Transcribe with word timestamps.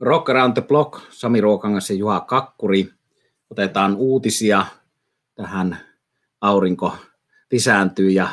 Rock 0.00 0.30
Around 0.30 0.52
the 0.52 0.62
Block, 0.62 1.00
Sami 1.10 1.40
Ruokangas 1.40 1.90
ja 1.90 1.96
Juha 1.96 2.20
Kakkuri. 2.20 2.88
Otetaan 3.50 3.96
uutisia 3.96 4.66
tähän 5.34 5.78
aurinko 6.40 6.96
lisääntyy 7.50 8.10
ja 8.10 8.28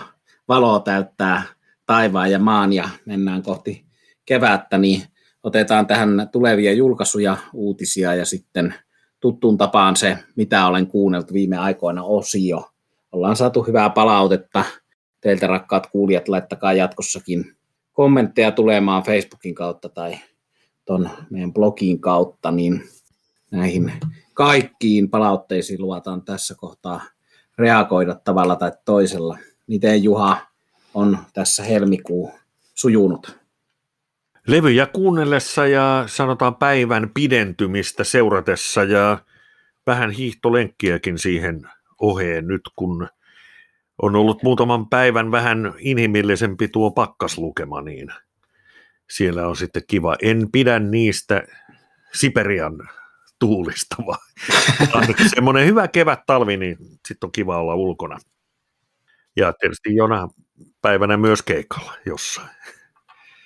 valo 0.47 0.79
täyttää 0.79 1.43
taivaan 1.85 2.31
ja 2.31 2.39
maan 2.39 2.73
ja 2.73 2.89
mennään 3.05 3.43
kohti 3.43 3.85
kevättä, 4.25 4.77
niin 4.77 5.03
otetaan 5.43 5.87
tähän 5.87 6.29
tulevia 6.31 6.73
julkaisuja, 6.73 7.37
uutisia 7.53 8.15
ja 8.15 8.25
sitten 8.25 8.73
tuttuun 9.19 9.57
tapaan 9.57 9.95
se, 9.95 10.17
mitä 10.35 10.67
olen 10.67 10.87
kuunnellut 10.87 11.33
viime 11.33 11.57
aikoina 11.57 12.03
osio. 12.03 12.71
Ollaan 13.11 13.35
saatu 13.35 13.63
hyvää 13.63 13.89
palautetta. 13.89 14.65
Teiltä 15.21 15.47
rakkaat 15.47 15.87
kuulijat, 15.87 16.27
laittakaa 16.27 16.73
jatkossakin 16.73 17.55
kommentteja 17.93 18.51
tulemaan 18.51 19.03
Facebookin 19.03 19.55
kautta 19.55 19.89
tai 19.89 20.19
tuon 20.91 21.09
meidän 21.29 21.53
blogin 21.53 21.99
kautta, 21.99 22.51
niin 22.51 22.83
näihin 23.51 23.91
kaikkiin 24.33 25.09
palautteisiin 25.09 25.81
luvataan 25.81 26.21
tässä 26.21 26.55
kohtaa 26.57 27.01
reagoida 27.57 28.15
tavalla 28.15 28.55
tai 28.55 28.71
toisella. 28.85 29.37
Miten 29.67 30.03
Juha 30.03 30.37
on 30.93 31.17
tässä 31.33 31.63
helmikuu 31.63 32.31
sujunut? 32.75 33.39
Levyjä 34.47 34.85
kuunnellessa 34.85 35.67
ja 35.67 36.03
sanotaan 36.07 36.55
päivän 36.55 37.09
pidentymistä 37.13 38.03
seuratessa 38.03 38.83
ja 38.83 39.17
vähän 39.87 40.11
hiihtolenkkiäkin 40.11 41.19
siihen 41.19 41.61
oheen 42.01 42.47
nyt, 42.47 42.61
kun 42.75 43.07
on 44.01 44.15
ollut 44.15 44.43
muutaman 44.43 44.89
päivän 44.89 45.31
vähän 45.31 45.73
inhimillisempi 45.79 46.67
tuo 46.67 46.91
pakkaslukema, 46.91 47.81
niin 47.81 48.07
siellä 49.11 49.47
on 49.47 49.55
sitten 49.55 49.83
kiva. 49.87 50.15
En 50.21 50.47
pidä 50.51 50.79
niistä 50.79 51.43
Siperian 52.13 52.89
tuulista, 53.39 53.95
vaan 54.05 55.07
semmoinen 55.35 55.65
hyvä 55.65 55.87
kevät-talvi, 55.87 56.57
niin 56.57 56.77
sitten 57.07 57.27
on 57.27 57.31
kiva 57.31 57.57
olla 57.57 57.75
ulkona. 57.75 58.17
Ja 59.35 59.53
tietysti 59.53 59.95
jona 59.95 60.27
päivänä 60.81 61.17
myös 61.17 61.41
keikalla 61.41 61.93
jossain. 62.05 62.49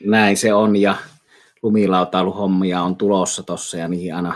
Näin 0.03 0.37
se 0.37 0.53
on, 0.53 0.75
ja 0.75 0.95
lumilautailuhommia 1.63 2.81
on 2.81 2.95
tulossa 2.95 3.43
tuossa, 3.43 3.77
ja 3.77 3.87
niihin 3.87 4.15
aina 4.15 4.35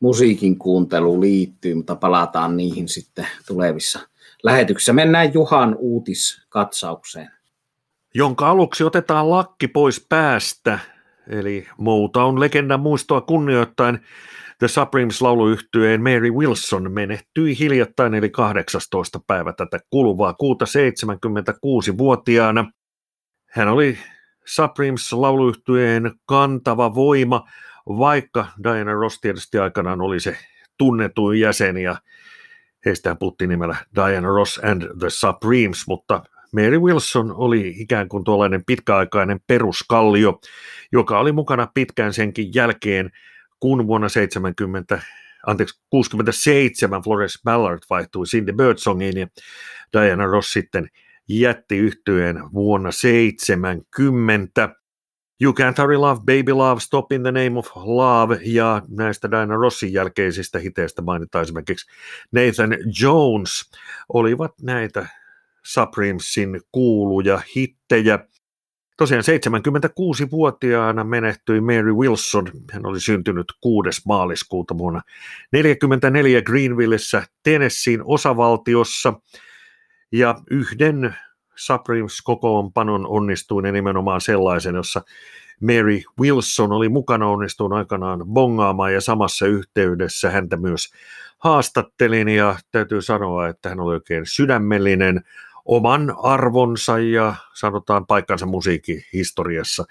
musiikin 0.00 0.58
kuuntelu 0.58 1.20
liittyy, 1.20 1.74
mutta 1.74 1.96
palataan 1.96 2.56
niihin 2.56 2.88
sitten 2.88 3.26
tulevissa 3.46 4.00
lähetyksissä. 4.42 4.92
Mennään 4.92 5.34
Juhan 5.34 5.76
uutiskatsaukseen. 5.78 7.30
Jonka 8.14 8.50
aluksi 8.50 8.84
otetaan 8.84 9.30
lakki 9.30 9.68
pois 9.68 10.06
päästä, 10.08 10.78
eli 11.28 11.66
Motown 11.78 12.40
legendan 12.40 12.80
muistoa 12.80 13.20
kunnioittain 13.20 13.98
The 14.58 14.68
Supremes 14.68 15.22
lauluyhtyeen 15.22 16.02
Mary 16.02 16.30
Wilson 16.30 16.92
menehtyi 16.92 17.58
hiljattain 17.58 18.14
eli 18.14 18.30
18. 18.30 19.20
päivä 19.26 19.52
tätä 19.52 19.80
kuluvaa 19.90 20.34
kuuta 20.34 20.64
76-vuotiaana. 20.64 22.70
Hän 23.50 23.68
oli 23.68 23.98
Supremes 24.44 25.12
lauluyhtyeen 25.12 26.12
kantava 26.26 26.94
voima, 26.94 27.44
vaikka 27.86 28.46
Diana 28.62 28.92
Ross 28.92 29.20
tietysti 29.20 29.58
aikanaan 29.58 30.00
oli 30.00 30.20
se 30.20 30.36
tunnetuin 30.78 31.40
jäsen 31.40 31.76
ja 31.76 31.96
heistä 32.84 33.14
puhuttiin 33.14 33.48
nimellä 33.48 33.76
Diana 33.94 34.28
Ross 34.28 34.60
and 34.64 34.98
the 34.98 35.10
Supremes, 35.10 35.86
mutta 35.86 36.22
Mary 36.52 36.78
Wilson 36.78 37.32
oli 37.34 37.74
ikään 37.76 38.08
kuin 38.08 38.24
tuollainen 38.24 38.64
pitkäaikainen 38.66 39.40
peruskallio, 39.46 40.40
joka 40.92 41.18
oli 41.18 41.32
mukana 41.32 41.68
pitkään 41.74 42.12
senkin 42.12 42.54
jälkeen, 42.54 43.10
kun 43.60 43.86
vuonna 43.86 44.08
70, 44.08 45.02
anteeksi, 45.46 45.80
67 45.90 47.02
Flores 47.02 47.40
Ballard 47.44 47.80
vaihtui 47.90 48.26
Cindy 48.26 48.52
Birdsongiin 48.52 49.18
ja 49.18 49.26
Diana 49.92 50.26
Ross 50.26 50.52
sitten 50.52 50.88
jätti 51.28 51.78
yhtyeen 51.78 52.52
vuonna 52.52 52.90
70. 52.90 54.68
You 55.42 55.52
Can't 55.52 55.82
Hurry 55.82 55.96
Love, 55.96 56.20
Baby 56.20 56.52
Love, 56.52 56.80
Stop 56.80 57.12
in 57.12 57.22
the 57.22 57.32
Name 57.32 57.58
of 57.58 57.68
Love 57.76 58.38
ja 58.42 58.82
näistä 58.88 59.30
Diana 59.30 59.56
Rossin 59.56 59.92
jälkeisistä 59.92 60.58
hiteistä 60.58 61.02
mainitaan 61.02 61.42
esimerkiksi 61.42 61.90
Nathan 62.32 62.70
Jones 63.00 63.70
olivat 64.08 64.52
näitä 64.62 65.06
Supremesin 65.62 66.60
kuuluja 66.72 67.40
hittejä. 67.56 68.18
Tosiaan 68.96 69.24
76-vuotiaana 69.24 71.04
menehtyi 71.04 71.60
Mary 71.60 71.92
Wilson. 71.94 72.48
Hän 72.72 72.86
oli 72.86 73.00
syntynyt 73.00 73.46
6. 73.60 73.90
maaliskuuta 74.06 74.78
vuonna 74.78 75.00
1944 75.50 76.42
Greenvillessä 76.42 77.22
Tennesseein 77.42 78.00
osavaltiossa. 78.04 79.14
Ja 80.12 80.34
yhden 80.50 81.16
Supremes-kokoonpanon 81.56 83.06
onnistuin 83.06 83.72
nimenomaan 83.72 84.20
sellaisen, 84.20 84.74
jossa 84.74 85.02
Mary 85.60 86.00
Wilson 86.20 86.72
oli 86.72 86.88
mukana 86.88 87.28
onnistuin 87.28 87.72
aikanaan 87.72 88.20
bongaamaan 88.26 88.94
ja 88.94 89.00
samassa 89.00 89.46
yhteydessä 89.46 90.30
häntä 90.30 90.56
myös 90.56 90.92
haastattelin 91.38 92.28
ja 92.28 92.56
täytyy 92.70 93.02
sanoa, 93.02 93.48
että 93.48 93.68
hän 93.68 93.80
oli 93.80 93.94
oikein 93.94 94.26
sydämellinen, 94.26 95.24
oman 95.64 96.14
arvonsa 96.22 96.98
ja 96.98 97.34
sanotaan 97.54 98.06
paikkansa 98.06 98.46
musiikkihistoriassa 98.46 99.84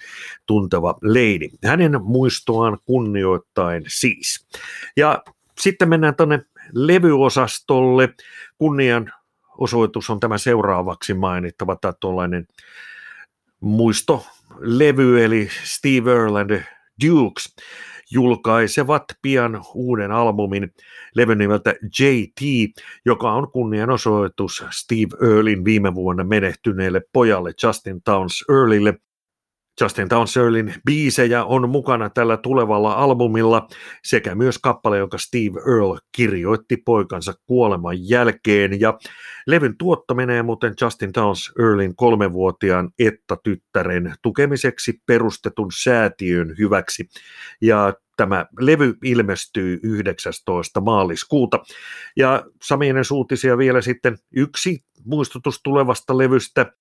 tunteva 0.46 0.96
lady. 1.02 1.50
Hänen 1.64 2.04
muistoaan 2.04 2.78
kunnioittain 2.86 3.84
siis. 3.88 4.48
Ja 4.98 5.24
sitten 5.60 5.90
mennään 5.90 6.16
tuonne 6.16 6.40
levyosastolle. 6.74 8.10
Kunnian 8.58 9.12
osoitus 9.58 10.10
on 10.10 10.20
tämä 10.20 10.38
seuraavaksi 10.38 11.14
mainittava, 11.14 11.76
tämä 11.76 11.94
tuollainen 12.00 12.48
muistolevy, 13.60 15.24
eli 15.24 15.50
Steve 15.64 16.12
Earle 16.12 16.42
and 16.42 16.50
the 16.50 16.68
Dukes 17.08 17.56
julkaisevat 18.12 19.04
pian 19.22 19.62
uuden 19.76 20.12
albumin 20.12 20.74
levyn 21.16 21.38
nimeltä 21.38 21.74
JT, 22.00 22.42
joka 23.06 23.32
on 23.32 23.52
kunnianosoitus 23.52 24.64
Steve 24.70 25.28
Earlin 25.28 25.66
viime 25.66 25.96
vuonna 25.96 26.24
menehtyneelle 26.24 27.02
pojalle 27.14 27.54
Justin 27.64 28.02
Towns 28.02 28.46
Earlille. 28.50 28.94
Justin 29.82 30.10
Towns 30.10 30.38
Earlin 30.38 30.74
biisejä 30.86 31.46
on 31.46 31.70
mukana 31.70 32.10
tällä 32.10 32.38
tulevalla 32.38 32.94
albumilla 32.94 33.68
sekä 34.04 34.36
myös 34.36 34.58
kappale, 34.58 34.98
jonka 34.98 35.18
Steve 35.18 35.60
Earle 35.60 36.00
kirjoitti 36.12 36.78
poikansa 36.78 37.34
kuoleman 37.46 38.10
jälkeen. 38.10 38.80
Ja 38.80 39.00
levyn 39.48 39.78
tuotto 39.78 40.14
menee 40.14 40.44
muuten 40.44 40.74
Justin 40.82 41.12
Towns 41.12 41.52
Earlin 41.60 41.96
kolmevuotiaan 41.96 42.90
Etta-tyttären 43.00 44.14
tukemiseksi 44.22 45.02
perustetun 45.06 45.72
säätiön 45.84 46.56
hyväksi. 46.58 47.10
Ja 47.62 47.94
tämä 48.18 48.46
levy 48.60 48.98
ilmestyy 49.04 49.80
19. 49.84 50.82
maaliskuuta. 50.82 51.60
Ja 52.16 52.44
Saminen 52.64 53.06
suutisia 53.06 53.58
vielä 53.58 53.82
sitten 53.82 54.18
yksi 54.36 54.84
muistutus 55.06 55.62
tulevasta 55.64 56.18
levystä, 56.18 56.74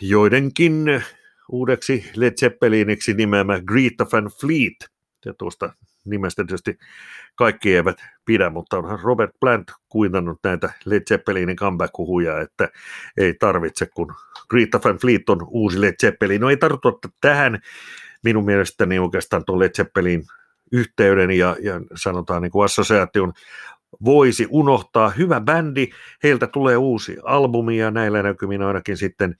joidenkin 0.00 1.02
uudeksi 1.48 2.10
Led 2.16 2.32
Zeppeliniksi 2.40 3.14
nimeämä 3.14 3.60
Greta 3.60 4.06
Van 4.12 4.30
Fleet. 4.40 4.90
Ja 5.24 5.34
tuosta 5.34 5.72
nimestä 6.04 6.44
tietysti 6.44 6.78
kaikki 7.34 7.76
eivät 7.76 7.96
pidä, 8.24 8.50
mutta 8.50 8.78
onhan 8.78 9.00
Robert 9.00 9.30
Plant 9.40 9.72
kuitannut 9.88 10.38
näitä 10.44 10.72
Led 10.84 11.02
Zeppelinin 11.08 11.56
comeback-huhuja, 11.56 12.40
että 12.40 12.68
ei 13.16 13.34
tarvitse, 13.34 13.86
kun 13.86 14.14
Greta 14.50 14.80
Van 14.84 14.98
Fleet 14.98 15.28
on 15.28 15.46
uusi 15.48 15.80
Led 15.80 15.94
Zeppelin. 16.00 16.40
No 16.40 16.50
ei 16.50 16.56
ottaa 16.84 17.10
tähän 17.20 17.58
minun 18.24 18.44
mielestäni 18.44 18.98
oikeastaan 18.98 19.44
tuon 19.44 19.58
Led 19.58 19.70
Zeppelin 19.76 20.22
yhteyden 20.72 21.30
ja, 21.30 21.56
ja 21.60 21.80
sanotaan 21.94 22.42
niin 22.42 22.52
kuin 22.52 22.64
assosiaation 22.64 23.32
voisi 24.04 24.46
unohtaa. 24.50 25.10
Hyvä 25.10 25.40
bändi, 25.40 25.88
heiltä 26.22 26.46
tulee 26.46 26.76
uusi 26.76 27.16
albumi 27.24 27.78
ja 27.78 27.90
näillä 27.90 28.22
näkymin 28.22 28.62
ainakin 28.62 28.96
sitten 28.96 29.34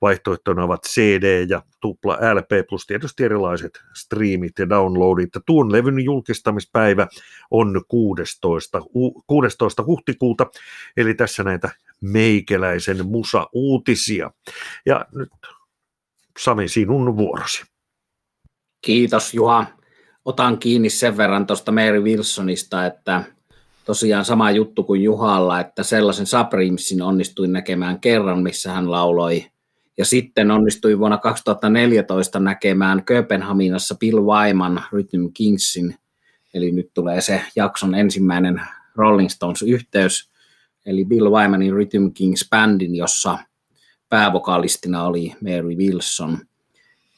vaihtoehtona 0.00 0.64
ovat 0.64 0.82
CD 0.82 1.46
ja 1.48 1.62
tupla 1.80 2.18
LP 2.34 2.68
plus 2.68 2.86
tietysti 2.86 3.24
erilaiset 3.24 3.82
streamit 3.94 4.58
ja 4.58 4.68
downloadit. 4.68 5.30
Tuon 5.46 5.72
levyn 5.72 6.04
julkistamispäivä 6.04 7.06
on 7.50 7.84
16, 7.88 8.82
16. 9.26 9.84
huhtikuuta, 9.84 10.46
eli 10.96 11.14
tässä 11.14 11.44
näitä 11.44 11.70
meikäläisen 12.00 13.06
musa-uutisia. 13.06 14.30
Ja 14.86 15.06
nyt 15.14 15.30
Sami, 16.38 16.68
sinun 16.68 17.16
vuorosi. 17.16 17.64
Kiitos 18.80 19.34
Juha. 19.34 19.66
Otan 20.24 20.58
kiinni 20.58 20.90
sen 20.90 21.16
verran 21.16 21.46
tuosta 21.46 21.72
Mary 21.72 22.00
Wilsonista, 22.00 22.86
että 22.86 23.24
tosiaan 23.84 24.24
sama 24.24 24.50
juttu 24.50 24.82
kuin 24.84 25.02
Juhalla, 25.02 25.60
että 25.60 25.82
sellaisen 25.82 26.26
Supremesin 26.26 27.02
onnistuin 27.02 27.52
näkemään 27.52 28.00
kerran, 28.00 28.42
missä 28.42 28.72
hän 28.72 28.90
lauloi. 28.90 29.46
Ja 29.98 30.04
sitten 30.04 30.50
onnistuin 30.50 30.98
vuonna 30.98 31.18
2014 31.18 32.40
näkemään 32.40 33.04
Kööpenhaminassa 33.04 33.94
Bill 33.94 34.20
Wyman 34.20 34.82
Rhythm 34.92 35.26
Kingsin, 35.34 35.94
eli 36.54 36.72
nyt 36.72 36.90
tulee 36.94 37.20
se 37.20 37.42
jakson 37.56 37.94
ensimmäinen 37.94 38.60
Rolling 38.94 39.28
Stones-yhteys, 39.28 40.30
eli 40.86 41.04
Bill 41.04 41.30
Wymanin 41.30 41.72
Rhythm 41.72 42.08
Kings 42.14 42.48
bändin, 42.50 42.94
jossa 42.94 43.38
päävokalistina 44.08 45.04
oli 45.04 45.34
Mary 45.40 45.74
Wilson. 45.76 46.38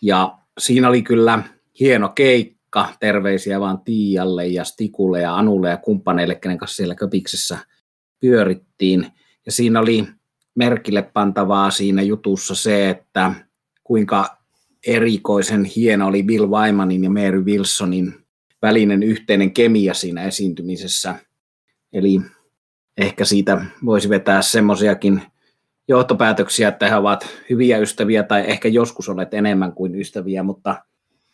Ja 0.03 0.39
siinä 0.59 0.89
oli 0.89 1.03
kyllä 1.03 1.43
hieno 1.81 2.09
keikka, 2.09 2.56
terveisiä 3.01 3.61
vaan 3.61 3.81
Tiialle 3.81 4.47
ja 4.47 4.65
Stikulle 4.65 5.21
ja 5.21 5.37
Anulle 5.37 5.71
ja 5.71 5.77
kumppaneille, 5.77 6.35
kenen 6.35 6.59
kanssa 6.59 6.77
siellä 6.77 6.95
köpiksessä 6.95 7.59
pyörittiin. 8.21 9.07
Ja 9.47 9.53
siinä 9.53 9.81
oli 9.81 10.07
merkille 10.55 11.03
pantavaa 11.03 11.71
siinä 11.71 12.03
jutussa 12.03 12.55
se, 12.55 12.91
että 12.91 13.33
kuinka 13.85 14.37
erikoisen 14.87 15.65
hieno 15.65 16.07
oli 16.07 16.23
Bill 16.23 16.51
Wymanin 16.51 17.05
ja 17.05 17.11
Mary 17.11 17.45
Wilsonin 17.45 18.15
välinen 18.63 19.03
yhteinen 19.03 19.53
kemia 19.53 19.95
siinä 19.95 20.25
esiintymisessä. 20.25 21.15
Eli 21.93 22.21
ehkä 22.97 23.25
siitä 23.25 23.65
voisi 23.85 24.09
vetää 24.09 24.43
semmoisiakin 24.43 25.23
johtopäätöksiä, 25.89 26.69
että 26.69 26.89
he 26.89 26.97
ovat 26.97 27.27
hyviä 27.51 27.79
ystäviä 27.79 28.23
tai 28.23 28.45
ehkä 28.47 28.69
joskus 28.69 29.09
olet 29.09 29.35
enemmän 29.35 29.73
kuin 29.73 29.95
ystäviä, 29.95 30.43
mutta 30.43 30.85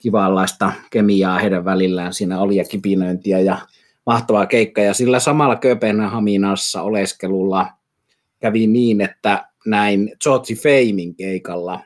kivaanlaista 0.02 0.72
kemiaa 0.90 1.38
heidän 1.38 1.64
välillään 1.64 2.12
siinä 2.12 2.40
oli 2.40 2.56
ja 2.56 2.64
kipinöintiä 2.64 3.40
ja 3.40 3.58
mahtavaa 4.06 4.46
keikka. 4.46 4.80
Ja 4.80 4.94
sillä 4.94 5.20
samalla 5.20 5.56
Kööpenhaminassa 5.56 6.82
oleskelulla 6.82 7.66
kävi 8.40 8.66
niin, 8.66 9.00
että 9.00 9.48
näin 9.66 10.12
George 10.24 10.54
Famin 10.54 11.14
keikalla 11.14 11.80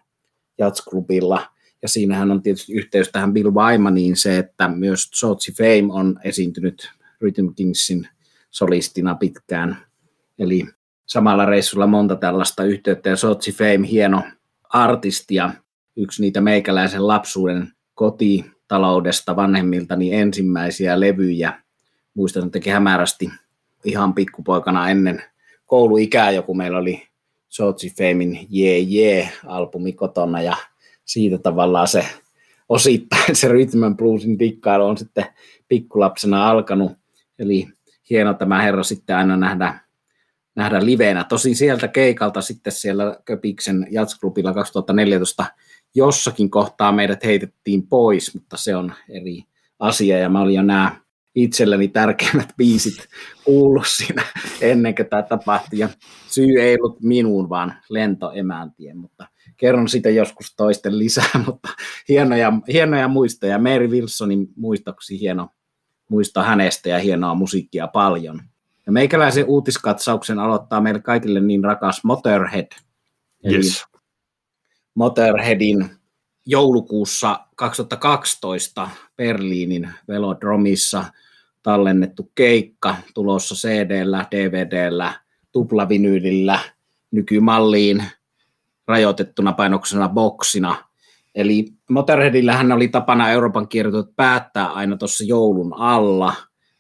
Jatsklubilla, 0.59 1.47
ja 1.83 1.89
siinähän 1.89 2.31
on 2.31 2.43
tietysti 2.43 2.73
yhteys 2.73 3.09
tähän 3.13 3.33
Bill 3.33 3.51
Wymaniin 3.55 4.17
se, 4.17 4.39
että 4.39 4.69
myös 4.69 5.11
George 5.21 5.53
Fame 5.53 5.93
on 5.93 6.21
esiintynyt 6.25 6.91
Rhythm 7.21 7.49
Kingsin 7.57 8.09
solistina 8.51 9.15
pitkään. 9.15 9.77
Eli 10.39 10.67
samalla 11.07 11.45
reissulla 11.45 11.87
monta 11.87 12.17
tällaista 12.17 12.65
yhteyttä, 12.65 13.09
ja 13.09 13.17
George 13.21 13.53
Fame, 13.53 13.89
hieno 13.89 14.23
artisti 14.69 15.35
ja 15.35 15.51
yksi 15.97 16.23
niitä 16.23 16.41
meikäläisen 16.41 17.07
lapsuuden 17.07 17.73
kotitaloudesta 17.97 19.37
vanhemmiltani 19.37 20.15
ensimmäisiä 20.15 21.01
levyjä. 21.01 21.63
Muistan, 22.15 22.43
että 22.43 22.53
teki 22.53 22.71
hämärästi 22.71 23.31
ihan 23.85 24.15
pikkupoikana 24.15 24.91
ennen 24.91 25.23
kouluikää 25.67 26.31
joku 26.31 26.55
meillä 26.55 26.79
oli 26.79 27.03
George 27.57 27.89
Famin 27.99 28.47
Jee 28.51 28.79
yeah, 28.79 28.89
Jee-albumi 28.89 29.93
kotona 29.93 30.43
ja 30.43 30.57
siitä 31.05 31.39
tavallaan 31.39 31.89
se 31.89 32.07
osittain 32.69 33.37
se 33.37 33.49
Rhythm 33.49 33.83
and 33.83 33.97
Bluesin 33.97 34.39
dikkailu 34.39 34.85
on 34.85 34.99
sitten 34.99 35.27
pikkulapsena 35.69 36.51
alkanut. 36.51 36.93
Eli 37.39 37.69
hieno 38.11 38.35
tämä 38.35 38.63
herra 38.63 38.83
sitten 38.83 39.17
aina 39.17 39.37
nähdä, 39.37 39.81
nähdä 40.55 40.85
liveenä. 40.85 41.25
Tosin 41.25 41.57
sieltä 41.57 41.89
keikalta 41.89 42.41
sitten 42.41 42.73
siellä 42.73 43.21
Köpiksen 43.25 43.87
Jatsklubilla 43.91 44.55
2014 44.55 45.45
jossakin 45.97 46.51
kohtaa 46.51 46.93
meidät 46.93 47.25
heitettiin 47.25 47.87
pois, 47.87 48.35
mutta 48.35 48.57
se 48.57 48.77
on 48.77 48.93
eri 49.09 49.45
asia 49.79 50.19
ja 50.19 50.29
mä 50.29 50.41
olin 50.41 50.55
jo 50.55 50.63
nämä 50.63 50.97
itselleni 51.35 51.89
tärkeimmät 51.89 52.49
biisit 52.57 53.09
kuullut 53.45 53.87
siinä 53.87 54.23
ennen 54.61 54.95
kuin 54.95 55.07
tämä 55.07 55.23
tapahtui. 55.23 55.79
Ja 55.79 55.89
syy 56.29 56.61
ei 56.61 56.77
ollut 56.81 57.01
minuun, 57.03 57.49
vaan 57.49 57.75
lentoemäntien, 57.89 58.99
mutta 58.99 59.27
kerron 59.57 59.89
sitä 59.89 60.11
joskus 60.11 60.55
toisten 60.57 60.99
lisää, 60.99 61.31
mutta 61.47 61.69
hienoja, 62.09 62.53
hienoja 62.73 63.09
muistoja. 63.09 63.59
Mary 63.59 63.89
Wilsonin 63.89 64.49
muistoksi 64.57 65.21
hieno 65.21 65.49
muisto 66.11 66.43
hänestä 66.43 66.89
ja 66.89 66.99
hienoa 66.99 67.35
musiikkia 67.35 67.87
paljon. 67.87 68.41
Ja 68.87 68.93
meikäläisen 68.93 69.45
uutiskatsauksen 69.45 70.39
aloittaa 70.39 70.81
meille 70.81 71.01
kaikille 71.01 71.41
niin 71.41 71.65
rakas 71.65 72.05
Motorhead. 72.05 72.69
Eli 73.45 73.55
yes. 73.55 73.85
Motorheadin 74.97 75.91
joulukuussa 76.47 77.41
2012 77.57 78.91
Berliinin 79.17 79.91
Velodromissa– 80.09 81.05
tallennettu 81.67 82.31
keikka 82.35 82.97
tulossa 83.15 83.55
CD-llä, 83.55 84.27
DVDllä, 84.31 85.13
tuplavinyylillä, 85.53 86.61
nykymalliin 87.11 88.05
rajoitettuna 88.87 89.53
painoksena 89.53 90.09
boksina. 90.09 90.77
Eli 91.35 91.73
Motorheadillähän 91.91 92.73
oli 92.73 92.89
tapana 92.89 93.31
Euroopan 93.31 93.69
kiertueet 93.69 94.17
päättää 94.17 94.67
aina 94.67 94.97
tuossa 94.97 95.25
joulun 95.25 95.75
alla. 95.75 96.35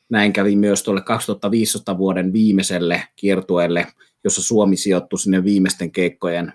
Näin 0.08 0.32
kävi 0.32 0.56
myös 0.56 0.82
tuolle 0.82 1.02
2500 1.02 1.98
vuoden 1.98 2.32
viimeiselle 2.32 3.02
kiertueelle, 3.16 3.86
jossa 4.24 4.42
Suomi 4.42 4.76
sijoittui 4.76 5.18
sinne 5.18 5.44
viimeisten 5.44 5.92
keikkojen 5.92 6.52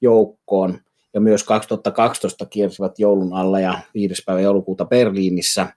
joukkoon. 0.00 0.80
Ja 1.16 1.20
myös 1.20 1.44
2012 1.44 2.46
kiersivät 2.46 2.98
joulun 2.98 3.34
alla 3.34 3.60
ja 3.60 3.78
5. 3.94 4.22
päivä 4.26 4.40
joulukuuta 4.40 4.84
Berliinissä– 4.84 5.66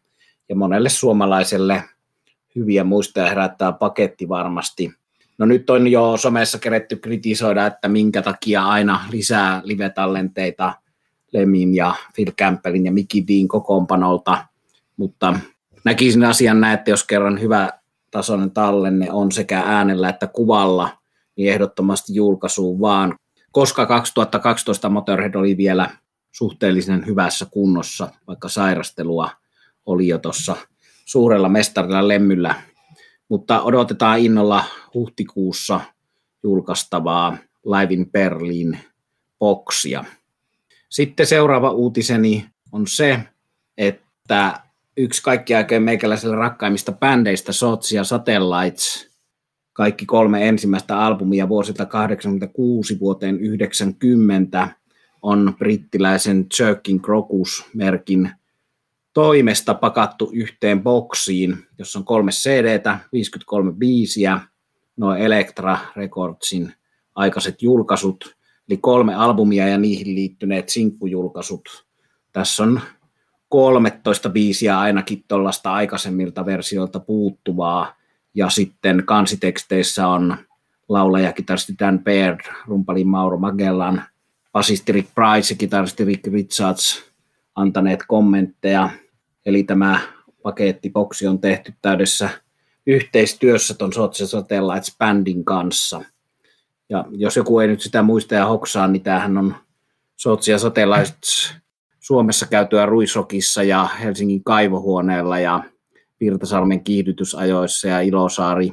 ja 0.49 0.55
monelle 0.55 0.89
suomalaiselle 0.89 1.83
hyviä 2.55 2.83
muistoja 2.83 3.29
herättää 3.29 3.71
paketti 3.71 4.29
varmasti. 4.29 4.91
No 5.37 5.45
nyt 5.45 5.69
on 5.69 5.87
jo 5.87 6.17
somessa 6.17 6.59
keretty 6.59 6.95
kritisoida, 6.95 7.65
että 7.65 7.87
minkä 7.87 8.21
takia 8.21 8.63
aina 8.63 9.05
lisää 9.11 9.61
live-tallenteita 9.63 10.73
Lemin 11.33 11.75
ja 11.75 11.95
Phil 12.15 12.31
Campbellin 12.31 12.85
ja 12.85 12.91
Mickey 12.91 13.23
Dean 13.27 13.47
kokoonpanolta, 13.47 14.45
mutta 14.97 15.39
näkisin 15.85 16.25
asian 16.25 16.61
näin, 16.61 16.73
että 16.73 16.91
jos 16.91 17.03
kerran 17.03 17.41
hyvä 17.41 17.69
tasoinen 18.11 18.51
tallenne 18.51 19.11
on 19.11 19.31
sekä 19.31 19.63
äänellä 19.65 20.09
että 20.09 20.27
kuvalla, 20.27 20.89
niin 21.35 21.53
ehdottomasti 21.53 22.15
julkaisuun 22.15 22.81
vaan, 22.81 23.15
koska 23.51 23.85
2012 23.85 24.89
Motorhead 24.89 25.35
oli 25.35 25.57
vielä 25.57 25.89
suhteellisen 26.31 27.05
hyvässä 27.05 27.45
kunnossa, 27.51 28.11
vaikka 28.27 28.49
sairastelua 28.49 29.29
oli 29.85 30.07
jo 30.07 30.17
tuossa 30.17 30.55
suurella 31.05 31.49
mestarilla 31.49 32.07
lemmyllä, 32.07 32.55
mutta 33.29 33.61
odotetaan 33.61 34.19
innolla 34.19 34.63
huhtikuussa 34.93 35.81
julkaistavaa 36.43 37.37
Live 37.65 37.93
in 37.93 38.11
Berlin 38.11 38.79
boksia. 39.39 40.05
Sitten 40.89 41.27
seuraava 41.27 41.71
uutiseni 41.71 42.49
on 42.71 42.87
se, 42.87 43.19
että 43.77 44.59
yksi 44.97 45.23
kaikki 45.23 45.55
aikojen 45.55 45.85
rakkaimmista 46.37 46.91
bändeistä, 46.91 47.53
Sots 47.53 47.91
ja 47.91 48.03
Satellites, 48.03 49.08
kaikki 49.79 50.05
kolme 50.05 50.47
ensimmäistä 50.47 50.99
albumia 50.99 51.49
vuosilta 51.49 51.85
86 51.85 52.99
vuoteen 52.99 53.39
90 53.39 54.67
on 55.21 55.53
brittiläisen 55.57 56.45
Jerkin 56.59 57.01
Crocus-merkin 57.01 58.31
toimesta 59.13 59.73
pakattu 59.73 60.29
yhteen 60.33 60.83
boksiin, 60.83 61.57
jossa 61.77 61.99
on 61.99 62.05
kolme 62.05 62.31
CDtä, 62.31 62.99
53 63.13 63.71
biisiä, 63.71 64.39
nuo 64.97 65.15
Elektra 65.15 65.77
Recordsin 65.95 66.73
aikaiset 67.15 67.61
julkaisut, 67.61 68.35
eli 68.69 68.77
kolme 68.77 69.15
albumia 69.15 69.67
ja 69.67 69.77
niihin 69.77 70.15
liittyneet 70.15 70.69
sinkkujulkaisut. 70.69 71.85
Tässä 72.31 72.63
on 72.63 72.81
13 73.49 74.29
biisiä 74.29 74.79
ainakin 74.79 75.23
tuollaista 75.27 75.73
aikaisemmilta 75.73 76.45
versioilta 76.45 76.99
puuttuvaa, 76.99 77.99
ja 78.39 78.49
sitten 78.49 79.03
kansiteksteissä 79.05 80.07
on 80.07 80.37
laulaja 80.89 81.33
kitaristi 81.33 81.73
Dan 81.79 81.99
Baird, 82.03 82.39
rumpali 82.67 83.03
Mauro 83.03 83.37
Magellan, 83.37 84.03
basisti 84.51 84.91
Rick 84.91 85.09
Price 85.15 85.53
ja 85.53 85.57
kitaristi 85.57 86.05
Rick 86.05 86.27
Richards 86.27 87.03
antaneet 87.55 87.99
kommentteja. 88.07 88.89
Eli 89.45 89.63
tämä 89.63 89.99
pakettiboksi 90.43 91.27
on 91.27 91.39
tehty 91.39 91.73
täydessä 91.81 92.29
yhteistyössä 92.87 93.73
tuon 93.73 93.93
Sotse 93.93 94.27
Satellites 94.27 94.95
Bandin 94.97 95.45
kanssa. 95.45 96.01
Ja 96.89 97.05
jos 97.11 97.35
joku 97.35 97.59
ei 97.59 97.67
nyt 97.67 97.81
sitä 97.81 98.01
muista 98.01 98.35
ja 98.35 98.45
hoksaa, 98.45 98.87
niin 98.87 99.03
tämähän 99.03 99.37
on 99.37 99.55
Sotse 100.15 100.57
Satellites 100.57 101.53
Suomessa 101.99 102.45
käytyä 102.45 102.85
Ruisokissa 102.85 103.63
ja 103.63 103.85
Helsingin 103.85 104.43
kaivohuoneella 104.43 105.39
ja 105.39 105.63
Virtasalmen 106.19 106.83
kiihdytysajoissa 106.83 107.87
ja 107.87 107.99
Ilosaari 107.99 108.71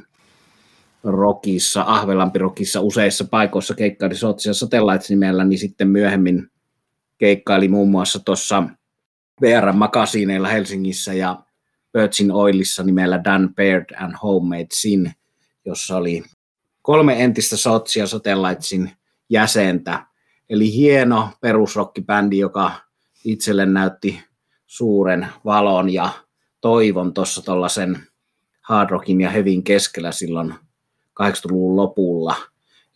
Rokissa, 1.03 1.83
Ahvelampi 1.87 2.39
Rokissa 2.39 2.81
useissa 2.81 3.25
paikoissa 3.25 3.73
keikkaili 3.75 4.15
Sotsia 4.15 4.53
Satellites 4.53 5.09
nimellä, 5.09 5.43
niin 5.43 5.59
sitten 5.59 5.87
myöhemmin 5.87 6.51
keikkaili 7.17 7.67
muun 7.67 7.89
muassa 7.89 8.19
tuossa 8.19 8.63
VR-makasiineilla 9.41 10.47
Helsingissä 10.47 11.13
ja 11.13 11.39
Virgin 11.93 12.31
Oilissa 12.31 12.83
nimellä 12.83 13.23
Dan 13.23 13.55
Baird 13.55 13.95
and 13.99 14.13
Homemade 14.23 14.67
Sin, 14.73 15.13
jossa 15.65 15.97
oli 15.97 16.23
kolme 16.81 17.23
entistä 17.23 17.57
Sotsia 17.57 18.07
Satellitesin 18.07 18.91
jäsentä. 19.29 20.05
Eli 20.49 20.73
hieno 20.73 21.29
perusrokkibändi, 21.41 22.37
joka 22.37 22.71
itselle 23.25 23.65
näytti 23.65 24.23
suuren 24.65 25.27
valon 25.45 25.93
ja 25.93 26.09
toivon 26.61 27.13
tuossa 27.13 27.45
tuollaisen 27.45 28.07
hard 28.61 28.89
rockin 28.89 29.21
ja 29.21 29.29
hevin 29.29 29.63
keskellä 29.63 30.11
silloin 30.11 30.53
80-luvun 31.23 31.75
lopulla. 31.75 32.35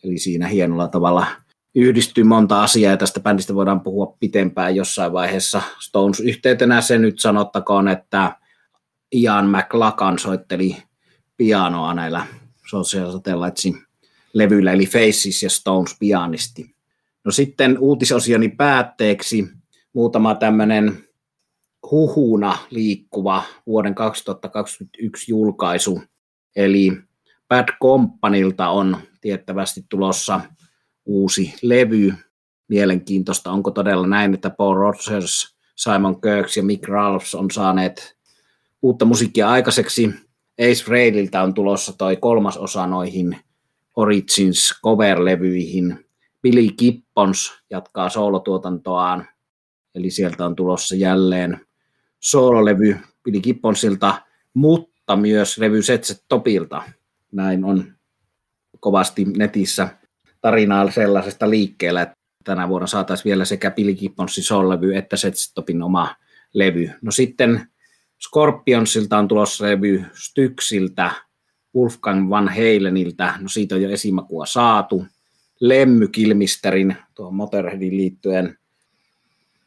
Eli 0.03 0.17
siinä 0.17 0.47
hienolla 0.47 0.87
tavalla 0.87 1.27
yhdistyy 1.75 2.23
monta 2.23 2.63
asiaa 2.63 2.91
ja 2.91 2.97
tästä 2.97 3.19
bändistä 3.19 3.55
voidaan 3.55 3.81
puhua 3.81 4.17
pitempään 4.19 4.75
jossain 4.75 5.13
vaiheessa. 5.13 5.61
Stones 5.79 6.19
yhteytenä 6.19 6.81
se 6.81 6.97
nyt 6.97 7.19
sanottakoon, 7.19 7.87
että 7.87 8.35
Ian 9.11 9.49
McLagan 9.49 10.19
soitteli 10.19 10.77
pianoa 11.37 11.93
näillä 11.93 12.25
Social 12.67 13.11
Satellitesin 13.11 13.83
levyillä, 14.33 14.71
eli 14.71 14.85
Faces 14.85 15.43
ja 15.43 15.49
Stones 15.49 15.95
pianisti. 15.99 16.75
No 17.23 17.31
sitten 17.31 17.79
uutisosioni 17.79 18.49
päätteeksi 18.49 19.47
muutama 19.93 20.35
tämmöinen 20.35 21.03
huhuna 21.91 22.57
liikkuva 22.69 23.43
vuoden 23.67 23.95
2021 23.95 25.31
julkaisu, 25.31 26.01
eli 26.55 26.91
Bad 27.47 27.67
Companylta 27.81 28.69
on 28.69 28.97
tiettävästi 29.21 29.85
tulossa 29.89 30.41
uusi 31.05 31.53
levy. 31.61 32.13
Mielenkiintoista, 32.67 33.51
onko 33.51 33.71
todella 33.71 34.07
näin, 34.07 34.33
että 34.33 34.49
Paul 34.49 34.75
Rodgers, 34.75 35.55
Simon 35.75 36.21
Kirks 36.21 36.57
ja 36.57 36.63
Mick 36.63 36.87
Ralphs 36.87 37.35
on 37.35 37.51
saaneet 37.51 38.17
uutta 38.81 39.05
musiikkia 39.05 39.49
aikaiseksi. 39.49 40.13
Ace 40.59 40.83
Frehliltä 40.83 41.41
on 41.41 41.53
tulossa 41.53 41.93
toi 41.97 42.15
kolmas 42.15 42.57
osa 42.57 42.87
noihin 42.87 43.37
Origins 43.95 44.73
cover-levyihin. 44.85 46.05
Billy 46.41 46.67
Gibbons 46.77 47.53
jatkaa 47.69 48.09
soolotuotantoaan, 48.09 49.27
eli 49.95 50.09
sieltä 50.09 50.45
on 50.45 50.55
tulossa 50.55 50.95
jälleen 50.95 51.65
soololevy 52.21 52.97
Billy 53.23 53.41
Gibbonsilta, 53.41 54.21
mutta 54.53 55.15
myös 55.15 55.57
levy 55.57 55.81
Setset 55.81 56.25
Topilta. 56.27 56.83
Näin 57.31 57.63
on 57.65 57.93
kovasti 58.79 59.25
netissä 59.25 59.89
tarinaa 60.41 60.91
sellaisesta 60.91 61.49
liikkeellä, 61.49 62.01
että 62.01 62.15
tänä 62.43 62.69
vuonna 62.69 62.87
saataisiin 62.87 63.25
vielä 63.25 63.45
sekä 63.45 63.71
Billy 63.71 63.93
Gibbonsin 63.93 64.43
soul-levy 64.43 64.95
että 64.95 65.17
Setset 65.17 65.51
Topin 65.55 65.83
oma 65.83 66.15
levy. 66.53 66.89
No 67.01 67.11
sitten 67.11 67.67
Scorpionsilta 68.27 69.17
on 69.17 69.27
tulossa 69.27 69.65
levy 69.65 70.05
Styksiltä, 70.13 71.11
Wolfgang 71.75 72.29
Van 72.29 72.49
Halenilta, 72.49 73.33
no 73.39 73.47
siitä 73.47 73.75
on 73.75 73.81
jo 73.81 73.89
esimakua 73.89 74.45
saatu. 74.45 75.05
Lemmy 75.59 76.07
Kilmisterin, 76.07 76.95
tuohon 77.15 77.35
Motorheadin 77.35 77.97
liittyen 77.97 78.57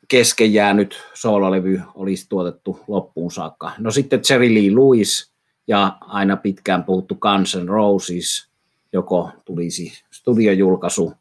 kesken 0.08 0.52
jäänyt 0.52 1.02
soololevy 1.14 1.80
olisi 1.94 2.28
tuotettu 2.28 2.80
loppuun 2.88 3.30
saakka. 3.30 3.72
No 3.78 3.90
sitten 3.90 4.20
Jerry 4.30 4.54
Lee 4.54 4.74
Lewis 4.74 5.32
ja 5.66 5.96
aina 6.00 6.36
pitkään 6.36 6.84
puhuttu 6.84 7.14
Guns 7.14 7.56
N' 7.56 7.68
Roses, 7.68 8.48
joko 8.92 9.30
tulisi 9.44 9.92
studiojulkaisu, 10.10 11.12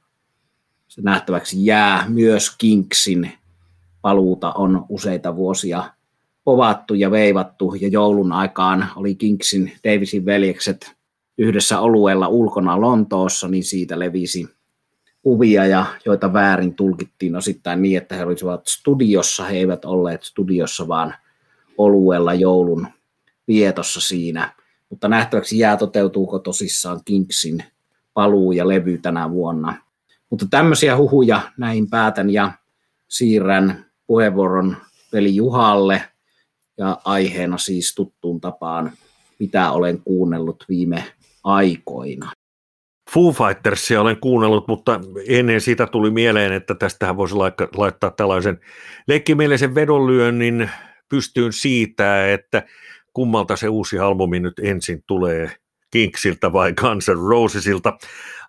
se 0.87 1.01
nähtäväksi 1.01 1.65
jää. 1.65 2.05
Myös 2.09 2.55
Kinksin 2.57 3.31
paluuta 4.01 4.51
on 4.51 4.85
useita 4.89 5.35
vuosia 5.35 5.83
povattu 6.43 6.93
ja 6.93 7.11
veivattu, 7.11 7.75
ja 7.79 7.87
joulun 7.87 8.31
aikaan 8.31 8.89
oli 8.95 9.15
Kinksin 9.15 9.71
Davisin 9.83 10.25
veljekset 10.25 10.91
yhdessä 11.37 11.79
oluella 11.79 12.27
ulkona 12.27 12.81
Lontoossa, 12.81 13.47
niin 13.47 13.63
siitä 13.63 13.99
levisi 13.99 14.47
kuvia, 15.23 15.65
ja 15.65 15.85
joita 16.05 16.33
väärin 16.33 16.75
tulkittiin 16.75 17.35
osittain 17.35 17.81
niin, 17.81 17.97
että 17.97 18.15
he 18.15 18.23
olisivat 18.23 18.67
studiossa. 18.67 19.43
He 19.43 19.57
eivät 19.57 19.85
olleet 19.85 20.23
studiossa, 20.23 20.87
vaan 20.87 21.13
oluella 21.77 22.33
joulun 22.33 22.87
vietossa 23.47 24.01
siinä. 24.01 24.53
Mutta 24.89 25.07
nähtäväksi 25.07 25.59
jää, 25.59 25.77
toteutuuko 25.77 26.39
tosissaan 26.39 27.01
Kinksin 27.05 27.63
paluu 28.13 28.51
ja 28.51 28.67
levy 28.67 28.97
tänä 28.97 29.29
vuonna. 29.31 29.77
Mutta 30.29 30.45
tämmöisiä 30.49 30.97
huhuja 30.97 31.41
näihin 31.57 31.89
päätän 31.89 32.29
ja 32.29 32.51
siirrän 33.07 33.85
puheenvuoron 34.07 34.77
veli 35.13 35.35
Juhalle 35.35 36.01
ja 36.77 37.01
aiheena 37.05 37.57
siis 37.57 37.95
tuttuun 37.95 38.41
tapaan, 38.41 38.91
mitä 39.39 39.71
olen 39.71 40.01
kuunnellut 40.01 40.65
viime 40.69 41.03
aikoina. 41.43 42.31
Foo 43.13 43.32
Fightersia 43.32 44.01
olen 44.01 44.17
kuunnellut, 44.20 44.67
mutta 44.67 45.00
ennen 45.27 45.62
sitä 45.62 45.88
tuli 45.88 46.12
mieleen, 46.12 46.53
että 46.53 46.75
tästähän 46.75 47.17
voisi 47.17 47.36
laittaa 47.77 48.12
tällaisen 48.12 48.60
leikkimielisen 49.08 49.75
vedonlyönnin 49.75 50.70
pystyyn 51.10 51.53
siitä, 51.53 52.34
että 52.34 52.63
kummalta 53.13 53.55
se 53.55 53.70
uusi 53.70 54.00
albumi 54.00 54.39
nyt 54.39 54.60
ensin 54.60 55.03
tulee, 55.08 55.51
Kinksiltä 55.93 56.53
vai 56.53 56.73
Guns 56.73 57.07
N' 57.09 57.29
Rosesilta. 57.29 57.97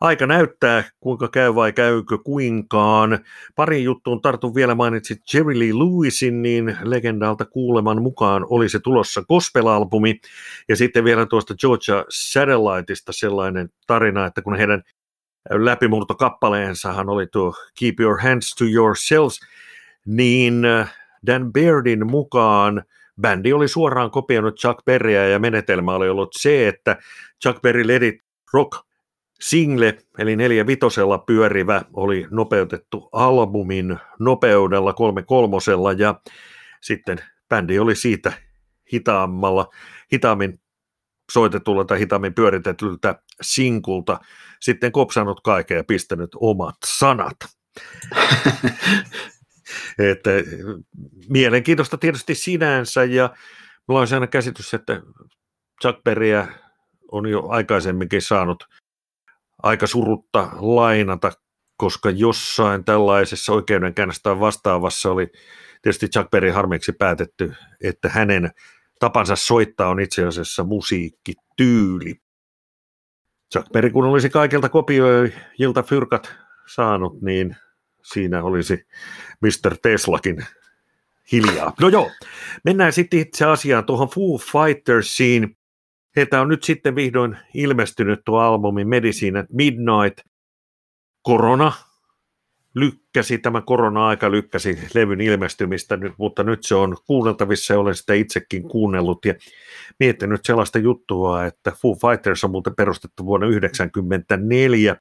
Aika 0.00 0.26
näyttää, 0.26 0.84
kuinka 1.00 1.28
käy 1.28 1.54
vai 1.54 1.72
käykö 1.72 2.18
kuinkaan. 2.18 3.18
Pari 3.56 3.84
juttuun 3.84 4.20
tartun 4.20 4.54
vielä 4.54 4.74
mainitsit 4.74 5.18
Jerry 5.34 5.58
Lee 5.58 5.72
Lewisin, 5.72 6.42
niin 6.42 6.76
legendalta 6.82 7.44
kuuleman 7.44 8.02
mukaan 8.02 8.46
oli 8.50 8.68
se 8.68 8.80
tulossa 8.80 9.22
gospel-albumi. 9.28 10.20
Ja 10.68 10.76
sitten 10.76 11.04
vielä 11.04 11.26
tuosta 11.26 11.54
Georgia 11.54 12.04
Satelliteista 12.08 13.12
sellainen 13.12 13.68
tarina, 13.86 14.26
että 14.26 14.42
kun 14.42 14.56
heidän 14.56 14.82
läpimurtokappaleensahan 15.50 17.08
oli 17.08 17.26
tuo 17.26 17.54
Keep 17.78 18.00
Your 18.00 18.20
Hands 18.20 18.54
to 18.54 18.64
Yourselves, 18.64 19.40
niin 20.06 20.62
Dan 21.26 21.52
Bairdin 21.52 22.06
mukaan– 22.06 22.82
bändi 23.20 23.52
oli 23.52 23.68
suoraan 23.68 24.10
kopioinut 24.10 24.56
Chuck 24.56 24.84
Berryä 24.84 25.26
ja 25.26 25.38
menetelmä 25.38 25.94
oli 25.94 26.08
ollut 26.08 26.32
se, 26.38 26.68
että 26.68 26.96
Chuck 27.42 27.62
Berry 27.62 27.86
Let 27.86 28.02
Rock 28.52 28.86
single, 29.40 29.98
eli 30.18 30.36
neljä 30.36 30.66
vitosella 30.66 31.18
pyörivä, 31.18 31.82
oli 31.92 32.26
nopeutettu 32.30 33.08
albumin 33.12 33.98
nopeudella 34.18 34.92
kolme 34.92 35.22
kolmosella 35.22 35.92
ja 35.92 36.20
sitten 36.80 37.18
bändi 37.48 37.78
oli 37.78 37.96
siitä 37.96 38.32
hitaammalla, 38.92 39.68
hitaammin 40.12 40.60
soitetulla 41.32 41.84
tai 41.84 41.98
hitaammin 41.98 42.34
pyöritetyltä 42.34 43.22
sinkulta 43.42 44.20
sitten 44.60 44.92
kopsanut 44.92 45.40
kaiken 45.40 45.76
ja 45.76 45.84
pistänyt 45.84 46.30
omat 46.36 46.76
sanat. 46.86 47.36
että 49.98 50.30
mielenkiintoista 51.28 51.98
tietysti 51.98 52.34
sinänsä 52.34 53.04
ja 53.04 53.30
mulla 53.88 54.00
on 54.00 54.06
sellainen 54.06 54.28
käsitys, 54.28 54.74
että 54.74 55.02
Chuck 55.82 56.04
Berryä 56.04 56.48
on 57.12 57.28
jo 57.28 57.48
aikaisemminkin 57.48 58.22
saanut 58.22 58.64
aika 59.62 59.86
surutta 59.86 60.48
lainata, 60.52 61.32
koska 61.76 62.10
jossain 62.10 62.84
tällaisessa 62.84 63.52
oikeudenkäännöstä 63.52 64.40
vastaavassa 64.40 65.10
oli 65.10 65.26
tietysti 65.82 66.08
Chuck 66.08 66.30
Berry 66.30 66.50
harmiksi 66.50 66.92
päätetty, 66.92 67.54
että 67.82 68.08
hänen 68.08 68.50
tapansa 69.00 69.36
soittaa 69.36 69.88
on 69.88 70.00
itse 70.00 70.26
asiassa 70.26 70.64
musiikkityyli. 70.64 72.14
Chuck 73.52 73.72
Berry, 73.72 73.90
kun 73.90 74.04
olisi 74.04 74.30
kaikilta 74.30 74.68
kopioijilta 74.68 75.82
fyrkat 75.82 76.34
saanut, 76.66 77.22
niin 77.22 77.56
siinä 78.04 78.42
olisi 78.42 78.86
Mr. 79.40 79.76
Teslakin 79.82 80.46
hiljaa. 81.32 81.72
No 81.80 81.88
joo, 81.88 82.10
mennään 82.64 82.92
sitten 82.92 83.20
itse 83.20 83.44
asiaan 83.44 83.84
tuohon 83.84 84.08
Foo 84.08 84.38
Fightersiin. 84.38 85.56
Heiltä 86.16 86.40
on 86.40 86.48
nyt 86.48 86.62
sitten 86.62 86.94
vihdoin 86.94 87.36
ilmestynyt 87.54 88.20
tuo 88.24 88.38
albumi 88.38 88.84
Medicine 88.84 89.38
at 89.38 89.46
Midnight. 89.52 90.18
Korona 91.22 91.72
lykkäsi, 92.74 93.38
tämä 93.38 93.60
korona-aika 93.60 94.30
lykkäsi 94.30 94.78
levyn 94.94 95.20
ilmestymistä, 95.20 95.98
mutta 96.18 96.42
nyt 96.42 96.64
se 96.64 96.74
on 96.74 96.96
kuunneltavissa 97.06 97.74
ja 97.74 97.80
olen 97.80 97.94
sitä 97.94 98.14
itsekin 98.14 98.68
kuunnellut 98.68 99.24
ja 99.24 99.34
miettinyt 100.00 100.44
sellaista 100.44 100.78
juttua, 100.78 101.44
että 101.44 101.72
Foo 101.82 101.94
Fighters 101.94 102.44
on 102.44 102.50
muuten 102.50 102.74
perustettu 102.74 103.26
vuonna 103.26 103.46
1994 103.46 104.96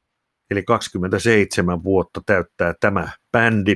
eli 0.54 0.64
27 0.64 1.84
vuotta 1.84 2.22
täyttää 2.26 2.74
tämä 2.80 3.10
bändi. 3.32 3.76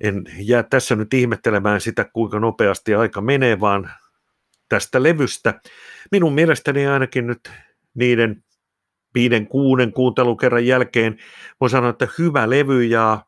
En 0.00 0.24
jää 0.38 0.62
tässä 0.62 0.96
nyt 0.96 1.14
ihmettelemään 1.14 1.80
sitä, 1.80 2.04
kuinka 2.12 2.40
nopeasti 2.40 2.94
aika 2.94 3.20
menee, 3.20 3.60
vaan 3.60 3.90
tästä 4.68 5.02
levystä. 5.02 5.60
Minun 6.10 6.34
mielestäni 6.34 6.86
ainakin 6.86 7.26
nyt 7.26 7.50
niiden 7.94 8.44
viiden, 9.14 9.46
kuuden 9.46 9.92
kuuntelukerran 9.92 10.66
jälkeen 10.66 11.18
voi 11.60 11.70
sanoa, 11.70 11.90
että 11.90 12.08
hyvä 12.18 12.50
levy 12.50 12.84
ja 12.84 13.24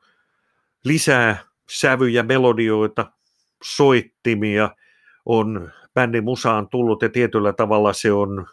lisää 0.85 1.39
sävyjä, 1.71 2.23
melodioita, 2.23 3.13
soittimia 3.65 4.71
on 5.27 5.73
bändin 5.95 6.25
musaan 6.25 6.69
tullut 6.69 7.03
ja 7.03 7.09
tietyllä 7.09 7.53
tavalla 7.53 7.93
se 7.93 8.13
on 8.13 8.47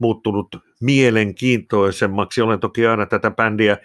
muuttunut 0.00 0.48
mielenkiintoisemmaksi. 0.80 2.40
Olen 2.40 2.60
toki 2.60 2.86
aina 2.86 3.06
tätä 3.06 3.30
bändiä 3.30 3.76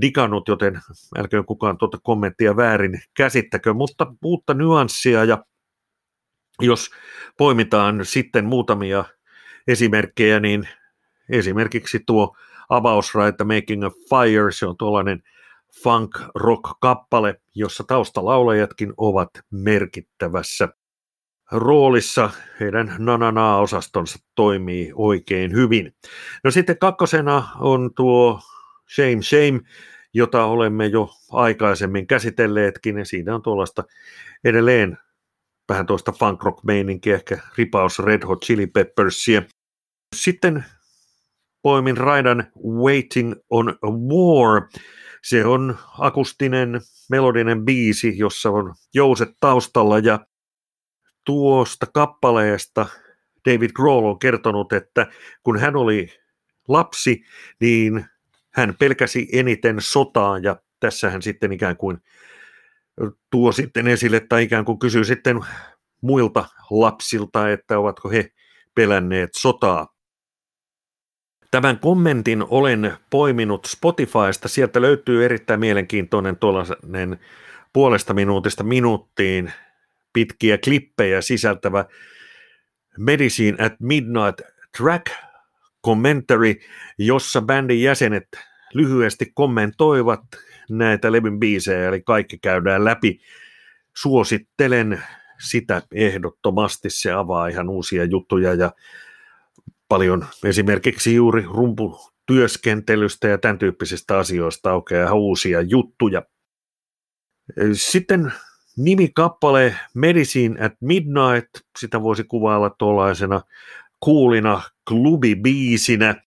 digannut, 0.00 0.48
joten 0.48 0.80
älköön 1.18 1.44
kukaan 1.44 1.78
tuota 1.78 1.98
kommenttia 2.02 2.56
väärin 2.56 3.00
käsittäkö, 3.16 3.74
mutta 3.74 4.14
uutta 4.22 4.54
nyanssia 4.54 5.24
ja 5.24 5.44
jos 6.60 6.90
poimitaan 7.36 8.04
sitten 8.04 8.44
muutamia 8.44 9.04
esimerkkejä, 9.68 10.40
niin 10.40 10.68
esimerkiksi 11.30 12.00
tuo 12.06 12.36
avausraita 12.68 13.44
Making 13.44 13.84
a 13.84 13.90
Fire, 13.90 14.52
se 14.52 14.66
on 14.66 14.76
tuollainen 14.76 15.22
funk 15.82 16.10
rock 16.34 16.62
kappale, 16.80 17.40
jossa 17.54 17.84
taustalaulajatkin 17.84 18.92
ovat 18.96 19.30
merkittävässä 19.50 20.68
roolissa. 21.52 22.30
Heidän 22.60 22.96
nanana-osastonsa 22.98 24.18
toimii 24.34 24.92
oikein 24.94 25.52
hyvin. 25.52 25.94
No 26.44 26.50
sitten 26.50 26.78
kakkosena 26.78 27.48
on 27.60 27.94
tuo 27.94 28.40
Shame 28.94 29.22
Shame, 29.22 29.60
jota 30.14 30.44
olemme 30.44 30.86
jo 30.86 31.10
aikaisemmin 31.32 32.06
käsitelleetkin, 32.06 32.98
ja 32.98 33.04
siinä 33.04 33.34
on 33.34 33.42
tuollaista 33.42 33.84
edelleen 34.44 34.98
vähän 35.68 35.86
tuosta 35.86 36.12
funk 36.12 36.42
rock 36.42 36.64
meininkiä, 36.64 37.14
ehkä 37.14 37.38
ripaus 37.58 37.98
Red 37.98 38.22
Hot 38.26 38.44
Chili 38.44 38.66
Peppersia. 38.66 39.42
Sitten 40.16 40.64
poimin 41.62 41.96
raidan 41.96 42.46
Waiting 42.66 43.34
on 43.50 43.68
a 43.68 43.90
War. 43.90 44.68
Se 45.22 45.44
on 45.44 45.78
akustinen, 45.98 46.80
melodinen 47.10 47.64
biisi, 47.64 48.18
jossa 48.18 48.50
on 48.50 48.74
jouset 48.94 49.28
taustalla 49.40 49.98
ja 49.98 50.26
tuosta 51.28 51.86
kappaleesta 51.94 52.86
David 53.48 53.70
Grohl 53.74 54.06
on 54.06 54.18
kertonut, 54.18 54.72
että 54.72 55.06
kun 55.42 55.58
hän 55.58 55.76
oli 55.76 56.08
lapsi, 56.68 57.24
niin 57.60 58.04
hän 58.50 58.74
pelkäsi 58.78 59.28
eniten 59.32 59.76
sotaa 59.80 60.38
ja 60.38 60.56
tässä 60.80 61.10
hän 61.10 61.22
sitten 61.22 61.52
ikään 61.52 61.76
kuin 61.76 61.98
tuo 63.30 63.52
sitten 63.52 63.88
esille 63.88 64.20
tai 64.20 64.42
ikään 64.42 64.64
kuin 64.64 64.78
kysyy 64.78 65.04
sitten 65.04 65.40
muilta 66.00 66.44
lapsilta, 66.70 67.50
että 67.50 67.78
ovatko 67.78 68.10
he 68.10 68.32
pelänneet 68.74 69.30
sotaa. 69.36 69.94
Tämän 71.50 71.78
kommentin 71.78 72.44
olen 72.48 72.92
poiminut 73.10 73.64
Spotifysta. 73.64 74.48
Sieltä 74.48 74.82
löytyy 74.82 75.24
erittäin 75.24 75.60
mielenkiintoinen 75.60 76.36
tuollainen 76.36 77.18
puolesta 77.72 78.14
minuutista 78.14 78.64
minuuttiin 78.64 79.52
pitkiä 80.18 80.58
klippejä 80.64 81.20
sisältävä 81.20 81.84
Medicine 82.98 83.64
at 83.64 83.72
Midnight 83.80 84.40
Track 84.76 85.06
Commentary, 85.86 86.54
jossa 86.98 87.42
bändin 87.42 87.82
jäsenet 87.82 88.28
lyhyesti 88.74 89.32
kommentoivat 89.34 90.20
näitä 90.70 91.12
levyn 91.12 91.38
biisejä, 91.38 91.88
eli 91.88 92.00
kaikki 92.00 92.38
käydään 92.38 92.84
läpi. 92.84 93.20
Suosittelen 93.96 95.02
sitä 95.48 95.82
ehdottomasti, 95.92 96.90
se 96.90 97.12
avaa 97.12 97.48
ihan 97.48 97.68
uusia 97.68 98.04
juttuja 98.04 98.54
ja 98.54 98.72
paljon 99.88 100.24
esimerkiksi 100.44 101.14
juuri 101.14 101.42
rumputyöskentelystä 101.42 103.28
ja 103.28 103.38
tämän 103.38 103.58
tyyppisistä 103.58 104.18
asioista 104.18 104.70
aukeaa 104.70 105.14
uusia 105.14 105.60
juttuja. 105.60 106.22
Sitten 107.72 108.32
nimikappale 108.78 109.74
Medicine 109.94 110.64
at 110.64 110.72
Midnight, 110.80 111.48
sitä 111.78 112.02
voisi 112.02 112.24
kuvailla 112.24 112.70
tuollaisena 112.70 113.40
kuulina 114.00 114.62
klubibiisinä 114.88 116.22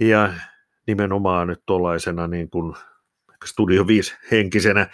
ja 0.00 0.32
nimenomaan 0.86 1.48
nyt 1.48 1.62
tuollaisena 1.66 2.26
niin 2.26 2.50
kuin 2.50 2.74
Studio 3.44 3.86
5 3.86 4.16
henkisenä 4.30 4.86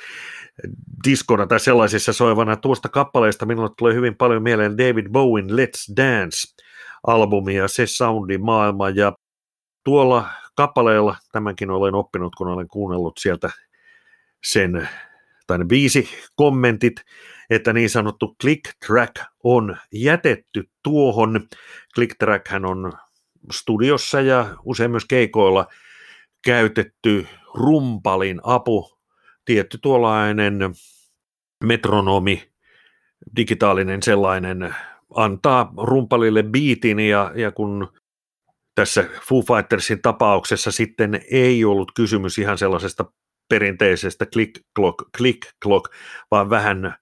diskona 1.05 1.47
tai 1.47 1.61
sellaisissa 1.61 2.13
soivana. 2.13 2.57
Tuosta 2.57 2.89
kappaleesta 2.89 3.47
minulle 3.47 3.71
tulee 3.79 3.95
hyvin 3.95 4.17
paljon 4.17 4.43
mieleen 4.43 4.79
David 4.79 5.09
Bowen 5.09 5.47
Let's 5.47 5.97
Dance 5.97 6.65
albumi 7.07 7.55
ja 7.55 7.69
se 7.69 7.87
soundi 7.87 8.39
maailma 8.39 8.91
ja 8.91 9.13
tuolla 9.85 10.29
kappaleella, 10.55 11.17
tämänkin 11.33 11.71
olen 11.71 11.95
oppinut, 11.95 12.35
kun 12.35 12.49
olen 12.49 12.69
kuunnellut 12.69 13.19
sieltä 13.19 13.51
sen, 14.45 14.89
tai 15.49 15.59
ne 15.59 15.65
viisi 15.69 16.09
kommentit, 16.37 16.93
että 17.51 17.73
niin 17.73 17.91
sanottu 17.91 18.37
click 18.43 18.65
track 18.87 19.15
on 19.45 19.77
jätetty 19.93 20.71
tuohon. 20.83 21.49
Click 21.95 22.17
track 22.19 22.47
on 22.69 22.93
studiossa 23.53 24.21
ja 24.21 24.57
usein 24.65 24.91
myös 24.91 25.05
keikoilla 25.05 25.67
käytetty 26.45 27.27
rumpalin 27.55 28.41
apu, 28.43 28.99
tietty 29.45 29.79
tuollainen 29.79 30.59
metronomi, 31.65 32.51
digitaalinen 33.37 34.03
sellainen, 34.03 34.75
antaa 35.15 35.73
rumpalille 35.77 36.43
biitin 36.43 36.99
ja, 36.99 37.33
ja 37.35 37.53
kun 37.53 37.93
tässä 38.75 39.05
Foo 39.29 39.43
Fightersin 39.43 40.03
tapauksessa 40.03 40.71
sitten 40.71 41.21
ei 41.31 41.65
ollut 41.65 41.93
kysymys 41.95 42.39
ihan 42.39 42.59
sellaisesta 42.59 43.05
perinteisestä 43.49 44.27
click 44.27 44.65
clock, 44.77 44.99
click 45.17 45.43
clock, 45.65 45.93
vaan 46.31 46.51
vähän 46.51 46.95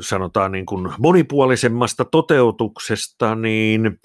sanotaan 0.00 0.52
niin 0.52 0.66
kuin 0.66 0.92
monipuolisemmasta 0.98 2.04
toteutuksesta, 2.04 3.34
niin 3.34 4.00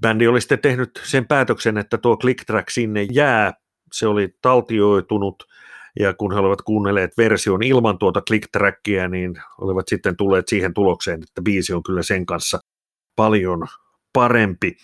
bändi 0.00 0.26
oli 0.26 0.40
sitten 0.40 0.58
tehnyt 0.58 1.00
sen 1.04 1.26
päätöksen, 1.26 1.78
että 1.78 1.98
tuo 1.98 2.16
click 2.16 2.44
track 2.44 2.70
sinne 2.70 3.06
jää. 3.12 3.52
Se 3.92 4.06
oli 4.06 4.28
taltioitunut 4.42 5.42
ja 6.00 6.14
kun 6.14 6.32
he 6.32 6.38
olivat 6.38 6.62
kuunnelleet 6.62 7.16
version 7.18 7.62
ilman 7.62 7.98
tuota 7.98 8.20
click 8.20 8.48
trackia, 8.52 9.08
niin 9.08 9.34
olivat 9.60 9.88
sitten 9.88 10.16
tulleet 10.16 10.48
siihen 10.48 10.74
tulokseen, 10.74 11.22
että 11.22 11.42
biisi 11.42 11.72
on 11.72 11.82
kyllä 11.82 12.02
sen 12.02 12.26
kanssa 12.26 12.58
paljon 13.16 13.66
parempi. 14.12 14.76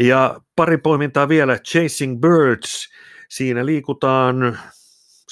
Ja 0.00 0.40
pari 0.56 0.78
poimintaa 0.78 1.28
vielä, 1.28 1.58
Chasing 1.58 2.20
Birds, 2.20 2.88
siinä 3.28 3.66
liikutaan, 3.66 4.58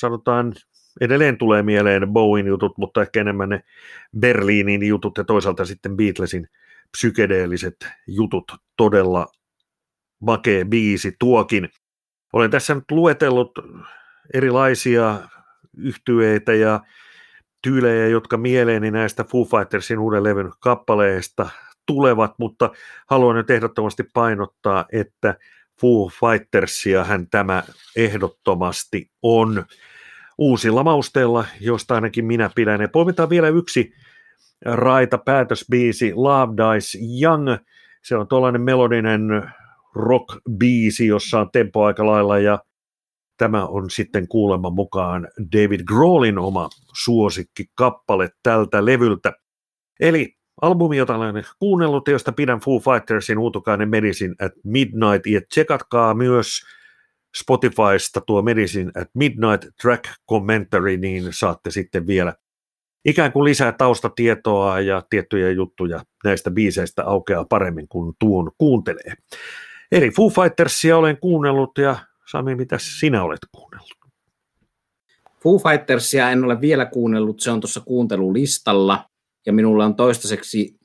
sanotaan, 0.01 0.55
edelleen 1.01 1.39
tulee 1.39 1.63
mieleen 1.63 2.09
Bowen 2.09 2.47
jutut, 2.47 2.79
mutta 2.79 3.03
ehkä 3.03 3.21
enemmän 3.21 3.49
ne 3.49 3.63
Berliinin 4.19 4.83
jutut 4.83 5.19
ja 5.19 5.25
toisaalta 5.25 5.65
sitten 5.65 5.97
Beatlesin 5.97 6.49
psykedeelliset 6.97 7.77
jutut, 8.07 8.53
todella 8.77 9.27
makee 10.21 10.65
biisi 10.65 11.17
tuokin. 11.19 11.69
Olen 12.33 12.51
tässä 12.51 12.75
nyt 12.75 12.91
luetellut 12.91 13.53
erilaisia 14.35 15.21
yhtyeitä 15.77 16.55
ja 16.55 16.81
tyylejä, 17.63 18.07
jotka 18.07 18.37
mieleeni 18.37 18.91
näistä 18.91 19.25
Foo 19.25 19.45
Fightersin 19.45 19.99
uuden 19.99 20.25
levyn 20.25 20.53
kappaleista 20.61 21.51
tulevat, 21.87 22.35
mutta 22.39 22.71
haluan 23.11 23.37
nyt 23.37 23.51
ehdottomasti 23.51 24.05
painottaa, 24.15 24.85
että 24.93 25.35
Foo 25.81 26.09
Fightersia 26.09 27.05
hän 27.05 27.27
tämä 27.31 27.63
ehdottomasti 27.97 29.11
on 29.23 29.65
uusilla 30.41 30.85
mausteilla, 30.85 31.45
josta 31.61 31.95
ainakin 31.95 32.25
minä 32.25 32.51
pidän. 32.55 32.81
Ja 32.81 32.89
poimitaan 32.89 33.31
vielä 33.31 33.49
yksi 33.49 33.93
raita 34.65 35.19
päätösbiisi 35.19 36.13
Love 36.15 36.53
Dies 36.57 36.99
Young. 37.23 37.49
Se 38.03 38.17
on 38.17 38.29
tuollainen 38.29 38.63
melodinen 38.63 39.53
rock-biisi, 39.95 41.07
jossa 41.07 41.41
on 41.41 41.51
tempo 41.53 41.85
aika 41.85 42.07
lailla 42.07 42.39
ja 42.39 42.59
Tämä 43.41 43.67
on 43.67 43.91
sitten 43.91 44.29
kuulemma 44.29 44.71
mukaan 44.71 45.29
David 45.57 45.81
Grohlin 45.85 46.39
oma 46.39 46.69
suosikkikappale 46.95 48.31
tältä 48.43 48.85
levyltä. 48.85 49.33
Eli 50.01 50.37
albumi, 50.63 50.97
jota 50.97 51.15
olen 51.15 51.45
kuunnellut 51.59 52.09
josta 52.09 52.33
pidän 52.33 52.61
Foo 52.61 52.79
Fightersin 52.79 53.39
uutukainen 53.39 53.89
Medicine 53.89 54.35
at 54.41 54.53
Midnight. 54.65 55.27
Ja 55.27 55.41
tsekatkaa 55.49 56.15
myös 56.15 56.61
Spotifysta 57.37 58.21
tuo 58.21 58.43
Medicine 58.43 58.91
at 59.01 59.09
Midnight 59.15 59.69
Track 59.83 60.05
Commentary, 60.31 60.97
niin 60.97 61.29
saatte 61.31 61.71
sitten 61.71 62.07
vielä 62.07 62.35
ikään 63.05 63.33
kuin 63.33 63.45
lisää 63.45 63.73
taustatietoa 63.73 64.81
ja 64.81 65.03
tiettyjä 65.11 65.51
juttuja 65.51 66.05
näistä 66.25 66.51
biiseistä 66.51 67.05
aukeaa 67.05 67.45
paremmin 67.45 67.89
kuin 67.89 68.15
tuon 68.19 68.51
kuuntelee. 68.59 69.15
Eli 69.93 70.11
Foo 70.11 70.29
Fightersia 70.29 70.97
olen 70.97 71.19
kuunnellut 71.19 71.79
ja 71.79 71.97
Sami, 72.31 72.55
mitä 72.55 72.77
sinä 72.79 73.23
olet 73.23 73.39
kuunnellut? 73.53 73.97
Foo 75.43 75.59
Fightersia 75.59 76.31
en 76.31 76.45
ole 76.45 76.61
vielä 76.61 76.87
kuunnellut, 76.87 77.41
se 77.41 77.51
on 77.51 77.61
tuossa 77.61 77.81
kuuntelulistalla, 77.81 79.05
ja 79.47 79.53
minulla 79.53 79.85
on 79.85 79.95
toistaiseksi 79.95 80.79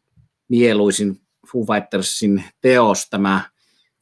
mieluisin 0.49 1.15
Foo 1.51 1.65
Fightersin 1.65 2.43
teos 2.61 3.09
tämä 3.09 3.49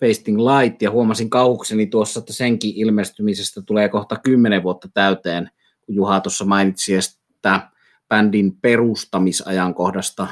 Fasting 0.08 0.38
Light, 0.38 0.82
ja 0.82 0.92
huomasin 0.92 1.30
kauhukseni 1.30 1.88
tuossa, 1.88 2.20
että 2.20 2.34
senkin 2.34 2.74
ilmestymisestä 2.76 3.62
tulee 3.62 3.89
kohta 3.89 4.16
kymmenen 4.24 4.63
vuotta 4.63 4.89
täyteen, 4.94 5.52
kun 5.82 5.96
Juha 5.96 6.20
tuossa 6.20 6.46
mainitsi, 6.46 6.96
että 6.96 7.70
bändin 8.10 8.58
perustamisajankohdasta 8.62 10.28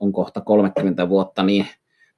on 0.00 0.12
kohta 0.12 0.40
30 0.40 1.08
vuotta, 1.08 1.42
niin 1.42 1.66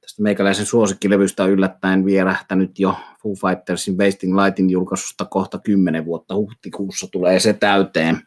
tästä 0.00 0.22
meikäläisen 0.22 0.66
suosikkilevystä 0.66 1.44
on 1.44 1.50
yllättäen 1.50 2.04
vierähtänyt 2.04 2.78
jo 2.78 2.96
Foo 3.22 3.34
Fightersin 3.34 3.98
Wasting 3.98 4.40
Lightin 4.40 4.70
julkaisusta 4.70 5.24
kohta 5.24 5.58
10 5.58 6.04
vuotta. 6.04 6.34
Huhtikuussa 6.34 7.06
tulee 7.12 7.40
se 7.40 7.52
täyteen, 7.52 8.18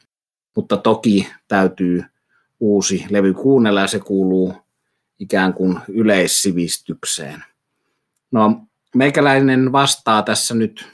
mutta 0.56 0.78
toki 0.78 1.28
täytyy 1.48 2.04
uusi 2.60 3.06
levy 3.10 3.34
kuunnella 3.34 3.82
ja 3.82 3.88
se 3.88 4.00
kuuluu 4.00 4.54
ikään 5.20 5.54
kuin 5.54 5.80
yleissivistykseen. 5.88 7.44
No, 8.34 8.66
meikäläinen 8.96 9.72
vastaa 9.72 10.24
tässä 10.24 10.56
nyt 10.56 10.86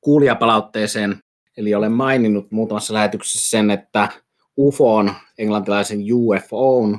kuulijapalautteeseen, 0.00 1.18
eli 1.56 1.74
olen 1.74 1.92
maininnut 1.92 2.50
muutamassa 2.50 2.94
lähetyksessä 2.94 3.50
sen, 3.50 3.70
että 3.70 4.08
UFOn, 4.58 5.14
englantilaisen 5.38 6.00
UFOn, 6.12 6.98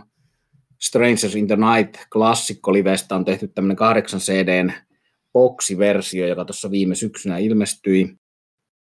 Strangers 0.82 1.36
in 1.36 1.48
the 1.48 1.56
Night 1.56 1.96
klassikkolivestä 2.14 3.16
on 3.16 3.26
tehty 3.26 3.48
tämmöinen 3.48 3.78
8 3.78 4.20
CDn 4.20 4.74
boksiversio, 5.34 6.28
joka 6.28 6.46
tuossa 6.46 6.72
viime 6.72 6.96
syksynä 6.96 7.38
ilmestyi. 7.38 8.16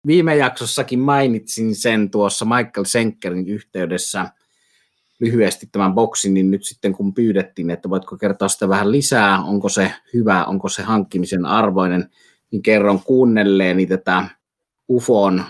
Viime 0.07 0.35
jaksossakin 0.35 0.99
mainitsin 0.99 1.75
sen 1.75 2.11
tuossa 2.11 2.45
Michael 2.45 2.85
Senkerin 2.85 3.47
yhteydessä 3.47 4.29
lyhyesti 5.19 5.69
tämän 5.71 5.93
boksin, 5.93 6.33
niin 6.33 6.51
nyt 6.51 6.63
sitten 6.63 6.93
kun 6.93 7.13
pyydettiin, 7.13 7.69
että 7.69 7.89
voitko 7.89 8.17
kertoa 8.17 8.47
sitä 8.47 8.69
vähän 8.69 8.91
lisää, 8.91 9.43
onko 9.43 9.69
se 9.69 9.91
hyvä, 10.13 10.45
onko 10.45 10.69
se 10.69 10.83
hankkimisen 10.83 11.45
arvoinen, 11.45 12.09
niin 12.51 12.61
kerron 12.61 12.99
kuunnelleeni 13.03 13.85
tätä 13.85 14.25
UFOn 14.89 15.43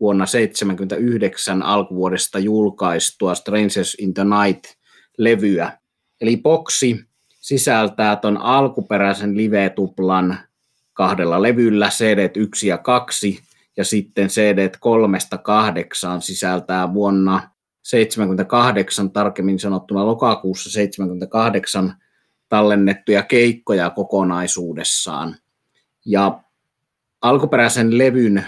vuonna 0.00 0.24
1979 0.24 1.62
alkuvuodesta 1.62 2.38
julkaistua 2.38 3.34
Strangers 3.34 3.96
in 3.98 4.14
the 4.14 4.22
Night-levyä. 4.24 5.78
Eli 6.20 6.36
boksi 6.36 7.04
sisältää 7.40 8.16
ton 8.16 8.36
alkuperäisen 8.36 9.36
live-tuplan 9.36 10.38
kahdella 10.92 11.42
levyllä, 11.42 11.88
CD 11.88 12.30
1 12.34 12.68
ja 12.68 12.78
2, 12.78 13.40
ja 13.76 13.84
sitten 13.84 14.28
CD 14.28 14.70
3 14.80 15.18
8 15.42 16.22
sisältää 16.22 16.94
vuonna 16.94 17.50
78, 17.88 19.10
tarkemmin 19.10 19.58
sanottuna 19.58 20.06
lokakuussa 20.06 20.70
78 20.70 21.94
tallennettuja 22.48 23.22
keikkoja 23.22 23.90
kokonaisuudessaan. 23.90 25.36
Ja 26.06 26.40
alkuperäisen 27.22 27.98
levyn 27.98 28.44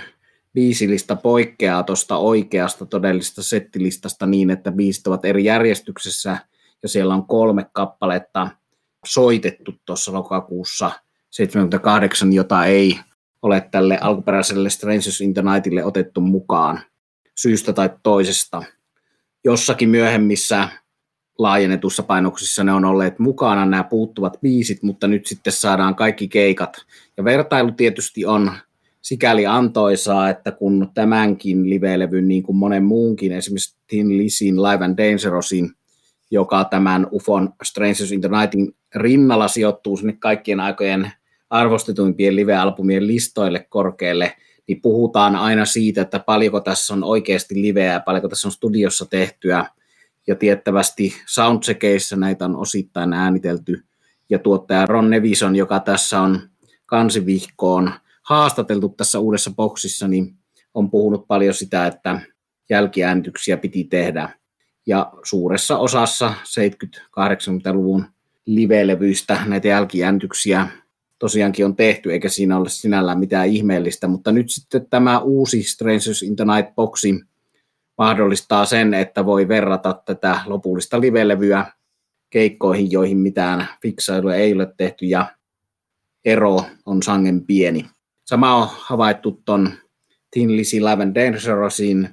biisilista 0.54 1.16
poikkeaa 1.16 1.82
tuosta 1.82 2.16
oikeasta 2.16 2.86
todellisesta 2.86 3.42
settilistasta 3.42 4.26
niin, 4.26 4.50
että 4.50 4.72
biisit 4.72 5.06
ovat 5.06 5.24
eri 5.24 5.44
järjestyksessä 5.44 6.38
ja 6.82 6.88
siellä 6.88 7.14
on 7.14 7.26
kolme 7.26 7.66
kappaletta 7.72 8.48
soitettu 9.06 9.72
tuossa 9.86 10.12
lokakuussa 10.12 10.90
78, 11.30 12.32
jota 12.32 12.64
ei 12.64 13.00
ole 13.42 13.68
tälle 13.70 13.98
alkuperäiselle 14.00 14.70
Strangers 14.70 15.20
in 15.20 15.34
the 15.34 15.42
Nightille 15.42 15.84
otettu 15.84 16.20
mukaan 16.20 16.80
syystä 17.36 17.72
tai 17.72 17.90
toisesta. 18.02 18.62
Jossakin 19.44 19.88
myöhemmissä 19.88 20.68
laajennetussa 21.38 22.02
painoksissa 22.02 22.64
ne 22.64 22.72
on 22.72 22.84
olleet 22.84 23.18
mukana, 23.18 23.66
nämä 23.66 23.84
puuttuvat 23.84 24.40
biisit, 24.40 24.82
mutta 24.82 25.08
nyt 25.08 25.26
sitten 25.26 25.52
saadaan 25.52 25.94
kaikki 25.94 26.28
keikat. 26.28 26.76
Ja 27.16 27.24
vertailu 27.24 27.72
tietysti 27.72 28.24
on 28.24 28.52
sikäli 29.02 29.46
antoisaa, 29.46 30.30
että 30.30 30.52
kun 30.52 30.90
tämänkin 30.94 31.70
live-levyn, 31.70 32.28
niin 32.28 32.42
kuin 32.42 32.56
monen 32.56 32.84
muunkin, 32.84 33.32
esimerkiksi 33.32 33.76
Tin 33.86 34.18
Lisin 34.18 34.62
Live 34.62 34.84
and 34.84 34.98
Dangerousin, 34.98 35.70
joka 36.30 36.64
tämän 36.64 37.06
UFOn 37.12 37.52
Strangers 37.64 38.12
in 38.12 38.20
the 38.20 38.28
Nightin 38.28 38.74
rinnalla 38.94 39.48
sijoittuu 39.48 39.96
sinne 39.96 40.12
kaikkien 40.12 40.60
aikojen 40.60 41.12
arvostetuimpien 41.50 42.36
live-albumien 42.36 43.06
listoille 43.06 43.66
korkealle, 43.68 44.36
niin 44.68 44.80
puhutaan 44.82 45.36
aina 45.36 45.64
siitä, 45.64 46.02
että 46.02 46.18
paljonko 46.18 46.60
tässä 46.60 46.94
on 46.94 47.04
oikeasti 47.04 47.62
liveä 47.62 48.00
paljonko 48.00 48.28
tässä 48.28 48.48
on 48.48 48.52
studiossa 48.52 49.06
tehtyä. 49.06 49.66
Ja 50.26 50.34
tiettävästi 50.34 51.14
soundcheckeissa 51.26 52.16
näitä 52.16 52.44
on 52.44 52.56
osittain 52.56 53.12
äänitelty. 53.12 53.84
Ja 54.30 54.38
tuottaja 54.38 54.86
Ron 54.86 55.10
Nevison, 55.10 55.56
joka 55.56 55.80
tässä 55.80 56.20
on 56.20 56.40
kansivihkoon 56.86 57.92
haastateltu 58.22 58.88
tässä 58.88 59.18
uudessa 59.18 59.50
boksissa, 59.50 60.08
niin 60.08 60.34
on 60.74 60.90
puhunut 60.90 61.26
paljon 61.26 61.54
sitä, 61.54 61.86
että 61.86 62.20
jälkiäänityksiä 62.70 63.56
piti 63.56 63.84
tehdä. 63.84 64.28
Ja 64.86 65.12
suuressa 65.22 65.78
osassa 65.78 66.34
70-80-luvun 66.44 68.04
live-levyistä 68.46 69.38
näitä 69.46 69.68
jälkiäänityksiä 69.68 70.68
tosiaankin 71.20 71.64
on 71.64 71.76
tehty, 71.76 72.12
eikä 72.12 72.28
siinä 72.28 72.58
ole 72.58 72.68
sinällään 72.68 73.18
mitään 73.18 73.48
ihmeellistä, 73.48 74.08
mutta 74.08 74.32
nyt 74.32 74.50
sitten 74.50 74.86
tämä 74.90 75.18
uusi 75.18 75.62
Strangers 75.62 76.22
in 76.22 76.36
the 76.36 76.44
Night 76.44 76.74
boxi 76.74 77.20
mahdollistaa 77.98 78.64
sen, 78.64 78.94
että 78.94 79.26
voi 79.26 79.48
verrata 79.48 80.02
tätä 80.04 80.40
lopullista 80.46 81.00
live-levyä 81.00 81.66
keikkoihin, 82.30 82.92
joihin 82.92 83.18
mitään 83.18 83.68
fiksailuja 83.82 84.36
ei 84.36 84.52
ole 84.52 84.74
tehty, 84.76 85.06
ja 85.06 85.26
ero 86.24 86.64
on 86.86 87.02
sangen 87.02 87.46
pieni. 87.46 87.86
Sama 88.24 88.54
on 88.54 88.68
havaittu 88.70 89.42
tuon 89.44 89.72
Tin 90.30 90.56
Lizzy 90.56 90.80
Live 90.80 91.02
and 91.02 91.14
Dangerousin 91.14 92.08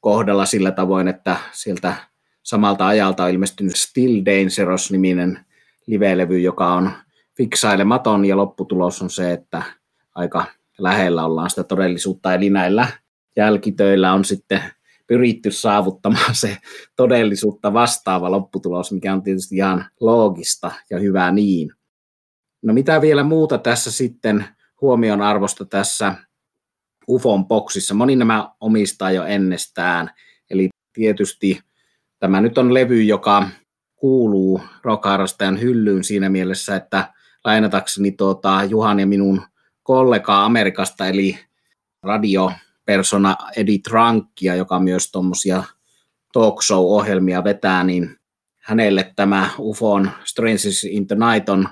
kohdalla 0.00 0.46
sillä 0.46 0.70
tavoin, 0.70 1.08
että 1.08 1.36
sieltä 1.52 1.94
samalta 2.42 2.86
ajalta 2.86 3.24
on 3.24 3.30
ilmestynyt 3.30 3.76
Still 3.76 4.22
Dangerous-niminen 4.24 5.38
live-levy, 5.86 6.38
joka 6.38 6.72
on 6.72 6.90
fiksailematon 7.36 8.24
ja 8.24 8.36
lopputulos 8.36 9.02
on 9.02 9.10
se, 9.10 9.32
että 9.32 9.62
aika 10.14 10.44
lähellä 10.78 11.24
ollaan 11.24 11.50
sitä 11.50 11.64
todellisuutta, 11.64 12.34
eli 12.34 12.50
näillä 12.50 12.88
jälkitöillä 13.36 14.12
on 14.12 14.24
sitten 14.24 14.62
pyritty 15.06 15.50
saavuttamaan 15.50 16.34
se 16.34 16.58
todellisuutta 16.96 17.72
vastaava 17.72 18.30
lopputulos, 18.30 18.92
mikä 18.92 19.12
on 19.12 19.22
tietysti 19.22 19.56
ihan 19.56 19.86
loogista 20.00 20.72
ja 20.90 20.98
hyvä 20.98 21.30
niin. 21.30 21.72
No 22.62 22.74
mitä 22.74 23.00
vielä 23.00 23.22
muuta 23.22 23.58
tässä 23.58 23.90
sitten 23.90 24.44
huomion 24.80 25.22
arvosta 25.22 25.64
tässä 25.64 26.14
UFOn 27.08 27.46
boksissa? 27.46 27.94
Moni 27.94 28.16
nämä 28.16 28.50
omistaa 28.60 29.10
jo 29.10 29.24
ennestään, 29.24 30.10
eli 30.50 30.68
tietysti 30.92 31.60
tämä 32.18 32.40
nyt 32.40 32.58
on 32.58 32.74
levy, 32.74 33.02
joka 33.02 33.48
kuuluu 33.96 34.60
rock 34.82 35.04
hyllyyn 35.60 36.04
siinä 36.04 36.28
mielessä, 36.28 36.76
että 36.76 37.14
lainatakseni 37.44 38.12
tuota, 38.12 38.64
Juhan 38.64 39.00
ja 39.00 39.06
minun 39.06 39.42
kollegaa 39.82 40.44
Amerikasta, 40.44 41.06
eli 41.06 41.38
radiopersona 42.02 43.36
Edith 43.56 43.90
Rankia, 43.90 44.54
joka 44.54 44.80
myös 44.80 45.10
tuommoisia 45.12 45.64
talk 46.32 46.62
show-ohjelmia 46.62 47.44
vetää, 47.44 47.84
niin 47.84 48.16
hänelle 48.58 49.12
tämä 49.16 49.50
UFOn 49.58 50.10
Stranges 50.24 50.84
in 50.84 51.06
the 51.06 51.16
Night 51.16 51.48
on 51.48 51.68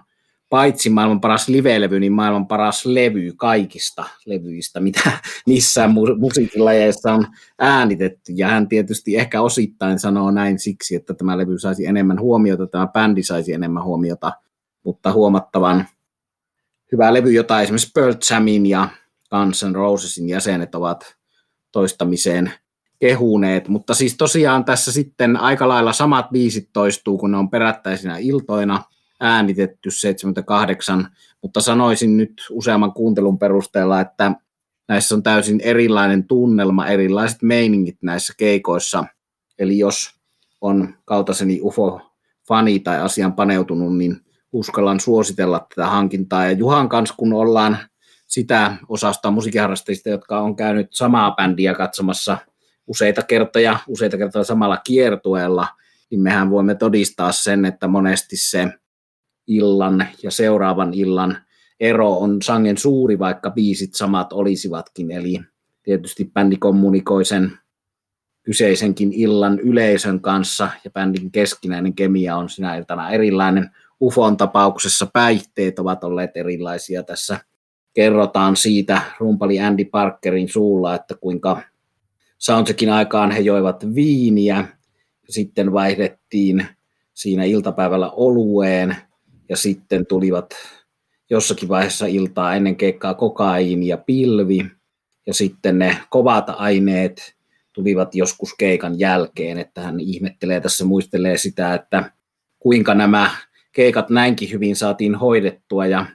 paitsi 0.49 0.91
maailman 0.91 1.21
paras 1.21 1.49
live-levy, 1.49 2.01
niin 2.01 2.13
maailman 2.13 2.47
paras 2.47 2.87
levy 2.87 3.33
kaikista 3.37 4.05
levyistä, 4.27 4.81
mitä 4.81 5.13
missään 5.47 5.91
mu- 5.91 6.19
musiikilajeissa 6.19 7.13
on 7.13 7.27
äänitetty. 7.59 8.33
Ja 8.37 8.49
hän 8.49 8.69
tietysti 8.69 9.17
ehkä 9.17 9.43
osittain 9.43 9.99
sanoo 9.99 10.31
näin 10.31 10.59
siksi, 10.59 10.95
että 10.95 11.15
tämä 11.15 11.39
levy 11.39 11.59
saisi 11.59 11.87
enemmän 11.87 12.21
huomiota, 12.21 12.67
tämä 12.67 12.87
bändi 12.87 13.23
saisi 13.23 13.53
enemmän 13.53 13.85
huomiota 13.85 14.33
mutta 14.85 15.13
huomattavan 15.13 15.89
hyvä 16.93 17.15
levy, 17.15 17.33
jota 17.33 17.61
esimerkiksi 17.61 17.91
Pearl 17.95 18.15
Jamin 18.31 18.67
ja 18.67 18.89
Guns 19.31 19.65
N' 19.65 19.75
Rosesin 19.75 20.29
jäsenet 20.29 20.75
ovat 20.75 21.17
toistamiseen 21.73 22.53
kehuneet, 22.99 23.69
mutta 23.69 23.95
siis 23.95 24.17
tosiaan 24.17 24.65
tässä 24.65 24.93
sitten 24.93 25.37
aika 25.37 25.69
lailla 25.69 25.93
samat 25.93 26.31
biisit 26.31 26.69
toistuu, 26.73 27.19
kun 27.19 27.31
ne 27.31 27.37
on 27.37 27.51
perättäisinä 27.51 28.19
iltoina 28.19 28.85
äänitetty 29.21 29.91
78, 29.91 31.09
mutta 31.43 31.61
sanoisin 31.61 32.17
nyt 32.17 32.47
useamman 32.51 32.93
kuuntelun 32.93 33.39
perusteella, 33.39 34.01
että 34.01 34.33
näissä 34.89 35.15
on 35.15 35.23
täysin 35.23 35.61
erilainen 35.61 36.25
tunnelma, 36.25 36.87
erilaiset 36.87 37.43
meiningit 37.43 37.99
näissä 38.03 38.35
keikoissa. 38.37 39.05
Eli 39.59 39.79
jos 39.79 40.15
on 40.61 40.95
kaltaiseni 41.05 41.61
UFO-fani 41.63 42.81
tai 42.81 43.01
asian 43.01 43.33
paneutunut, 43.33 43.97
niin 43.97 44.21
uskallan 44.53 45.01
suositella 45.01 45.67
tätä 45.75 45.87
hankintaa. 45.87 46.45
Ja 46.45 46.53
Juhan 46.53 46.89
kanssa, 46.89 47.15
kun 47.19 47.33
ollaan 47.33 47.79
sitä 48.27 48.77
osasta 48.89 49.31
musiikiharrastajista, 49.31 50.09
jotka 50.09 50.41
on 50.41 50.57
käynyt 50.57 50.89
samaa 50.91 51.31
bändiä 51.31 51.75
katsomassa 51.75 52.39
useita 52.87 53.23
kertoja, 53.23 53.79
useita 53.89 54.19
kertoja 54.19 54.45
samalla 54.45 54.77
kiertueella, 54.77 55.67
niin 56.11 56.21
mehän 56.21 56.51
voimme 56.51 56.75
todistaa 56.75 57.33
sen, 57.33 57.65
että 57.65 57.89
monesti 57.89 58.37
se 58.37 58.69
illan 59.47 60.07
ja 60.23 60.31
seuraavan 60.31 60.95
illan 60.95 61.37
ero 61.81 62.19
on 62.19 62.43
sangen 62.43 62.79
suuri, 62.79 63.19
vaikka 63.19 63.51
biisit 63.51 63.95
samat 63.95 64.33
olisivatkin. 64.33 65.11
Eli 65.11 65.41
tietysti 65.83 66.31
bändi 66.35 66.57
kommunikoi 66.57 67.25
sen 67.25 67.53
kyseisenkin 68.43 69.13
illan 69.13 69.61
yleisön 69.61 70.21
kanssa 70.21 70.71
ja 70.85 70.91
bändin 70.91 71.31
keskinäinen 71.31 71.95
kemia 71.95 72.37
on 72.37 72.49
sinä 72.49 72.77
iltana 72.77 73.11
erilainen. 73.11 73.71
UFOn 74.01 74.37
tapauksessa 74.37 75.07
päihteet 75.13 75.79
ovat 75.79 76.05
olleet 76.05 76.37
erilaisia 76.37 77.03
tässä. 77.03 77.41
Kerrotaan 77.95 78.57
siitä 78.57 79.03
rumpali 79.19 79.61
Andy 79.61 79.85
Parkerin 79.85 80.49
suulla, 80.49 80.95
että 80.95 81.15
kuinka 81.15 81.63
soundcheckin 82.39 82.91
aikaan 82.91 83.31
he 83.31 83.41
joivat 83.41 83.95
viiniä, 83.95 84.65
sitten 85.29 85.73
vaihdettiin 85.73 86.67
siinä 87.15 87.45
iltapäivällä 87.45 88.11
olueen 88.11 88.97
ja 89.49 89.57
sitten 89.57 90.07
tulivat 90.07 90.55
jossakin 91.31 91.69
vaiheessa 91.69 92.07
iltaa 92.07 92.55
ennen 92.55 92.77
keikkaa 92.77 93.15
kokaiini 93.15 93.87
ja 93.87 93.97
pilvi 93.97 94.71
ja 95.27 95.35
sitten 95.35 95.79
ne 95.79 95.97
kovat 96.11 96.45
aineet 96.49 97.35
tulivat 97.73 98.15
joskus 98.15 98.55
keikan 98.59 98.99
jälkeen, 98.99 99.59
että 99.59 99.81
hän 99.81 100.01
ihmettelee 100.01 100.61
tässä, 100.61 100.85
muistelee 100.85 101.39
sitä, 101.39 101.75
että 101.75 102.13
kuinka 102.59 102.95
nämä 102.95 103.31
keikat 103.73 104.11
näinkin 104.11 104.51
hyvin 104.51 104.77
saatiin 104.77 105.15
hoidettua 105.15 105.87
ja 105.87 106.07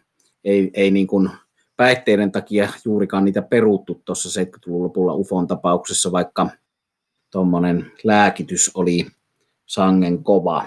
ei, 0.43 0.71
ei 0.73 0.91
niin 0.91 1.07
kuin 1.07 1.29
päihteiden 1.77 2.31
takia 2.31 2.69
juurikaan 2.85 3.25
niitä 3.25 3.41
peruttu 3.41 4.01
tuossa 4.05 4.41
70-luvun 4.41 4.83
lopulla 4.83 5.13
UFOn 5.13 5.47
tapauksessa, 5.47 6.11
vaikka 6.11 6.49
tuommoinen 7.31 7.91
lääkitys 8.03 8.71
oli 8.73 9.07
sangen 9.65 10.23
kova. 10.23 10.65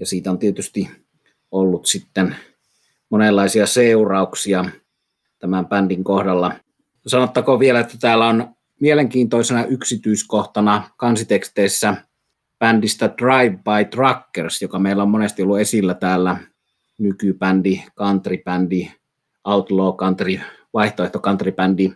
Ja 0.00 0.06
siitä 0.06 0.30
on 0.30 0.38
tietysti 0.38 0.90
ollut 1.50 1.86
sitten 1.86 2.36
monenlaisia 3.10 3.66
seurauksia 3.66 4.64
tämän 5.38 5.66
bändin 5.66 6.04
kohdalla. 6.04 6.54
Sanottakoon 7.06 7.58
vielä, 7.58 7.80
että 7.80 7.96
täällä 8.00 8.26
on 8.26 8.54
mielenkiintoisena 8.80 9.64
yksityiskohtana 9.64 10.90
kansiteksteissä 10.96 11.94
bändistä 12.62 13.14
Drive 13.18 13.56
by 13.56 13.84
Truckers, 13.90 14.62
joka 14.62 14.78
meillä 14.78 15.02
on 15.02 15.10
monesti 15.10 15.42
ollut 15.42 15.58
esillä 15.58 15.94
täällä, 15.94 16.36
nykybändi, 16.98 17.82
countrybändi, 17.98 18.90
outlaw 19.44 19.96
country, 19.96 20.40
vaihtoehto 20.74 21.18
countrybändi. 21.18 21.92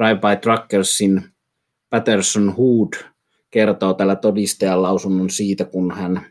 Drive 0.00 0.14
by 0.20 0.40
Truckersin 0.42 1.22
Patterson 1.90 2.54
Hood 2.56 2.92
kertoo 3.50 3.94
tällä 3.94 4.16
todistajan 4.16 4.82
lausunnon 4.82 5.30
siitä, 5.30 5.64
kun 5.64 5.94
hän 5.94 6.26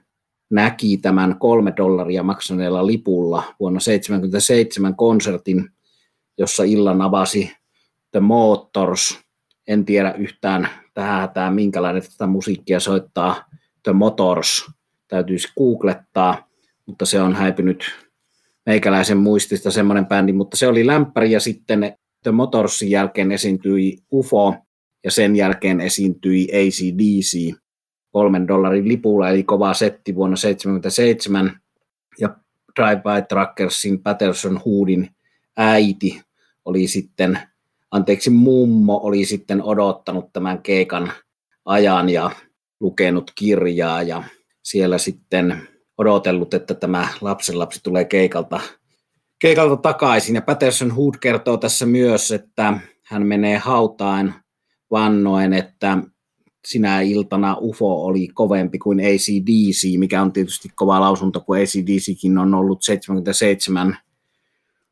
näki 0.49 0.97
tämän 0.97 1.39
kolme 1.39 1.73
dollaria 1.77 2.23
maksaneella 2.23 2.87
lipulla 2.87 3.43
vuonna 3.59 3.79
1977 3.79 4.95
konsertin, 4.95 5.69
jossa 6.37 6.63
illan 6.63 7.01
avasi 7.01 7.51
The 8.11 8.19
Motors. 8.19 9.19
En 9.67 9.85
tiedä 9.85 10.13
yhtään 10.13 10.69
tähän 10.93 11.19
hätään, 11.19 11.53
minkälainen 11.53 12.03
tätä 12.03 12.27
musiikkia 12.27 12.79
soittaa 12.79 13.45
The 13.83 13.93
Motors. 13.93 14.71
Täytyisi 15.07 15.47
googlettaa, 15.57 16.47
mutta 16.85 17.05
se 17.05 17.21
on 17.21 17.35
häipynyt 17.35 17.83
meikäläisen 18.65 19.17
muistista 19.17 19.71
semmoinen 19.71 20.05
bändi, 20.05 20.33
mutta 20.33 20.57
se 20.57 20.67
oli 20.67 20.87
lämpäri 20.87 21.31
ja 21.31 21.39
sitten 21.39 21.97
The 22.23 22.31
Motorsin 22.31 22.89
jälkeen 22.89 23.31
esiintyi 23.31 23.97
UFO 24.11 24.55
ja 25.03 25.11
sen 25.11 25.35
jälkeen 25.35 25.81
esiintyi 25.81 26.43
ACDC 26.43 27.55
kolmen 28.11 28.47
dollarin 28.47 28.87
lipulla, 28.87 29.29
eli 29.29 29.43
kova 29.43 29.73
setti 29.73 30.15
vuonna 30.15 30.35
1977, 30.35 31.59
ja 32.19 32.35
Drive 32.79 33.01
by 33.01 33.25
Truckersin 33.29 34.03
Patterson 34.03 34.61
Hoodin 34.65 35.09
äiti 35.57 36.21
oli 36.65 36.87
sitten, 36.87 37.39
anteeksi 37.91 38.29
mummo 38.29 38.99
oli 39.03 39.25
sitten 39.25 39.63
odottanut 39.63 40.33
tämän 40.33 40.61
keikan 40.61 41.11
ajan 41.65 42.09
ja 42.09 42.31
lukenut 42.79 43.31
kirjaa 43.35 44.03
ja 44.03 44.23
siellä 44.63 44.97
sitten 44.97 45.67
odotellut, 45.97 46.53
että 46.53 46.73
tämä 46.73 47.07
lapsenlapsi 47.21 47.79
tulee 47.83 48.05
keikalta, 48.05 48.59
keikalta 49.39 49.77
takaisin. 49.77 50.35
Ja 50.35 50.41
Patterson 50.41 50.91
Hood 50.91 51.13
kertoo 51.21 51.57
tässä 51.57 51.85
myös, 51.85 52.31
että 52.31 52.79
hän 53.03 53.27
menee 53.27 53.57
hautaan 53.57 54.35
vannoen, 54.91 55.53
että 55.53 55.97
sinä 56.67 57.01
iltana 57.01 57.57
UFO 57.61 58.05
oli 58.05 58.27
kovempi 58.27 58.79
kuin 58.79 58.99
ACDC, 58.99 59.97
mikä 59.97 60.21
on 60.21 60.33
tietysti 60.33 60.69
kova 60.75 60.99
lausunto, 60.99 61.41
kun 61.41 61.57
ACDCkin 61.57 62.37
on 62.37 62.55
ollut 62.55 62.83
77 62.83 63.97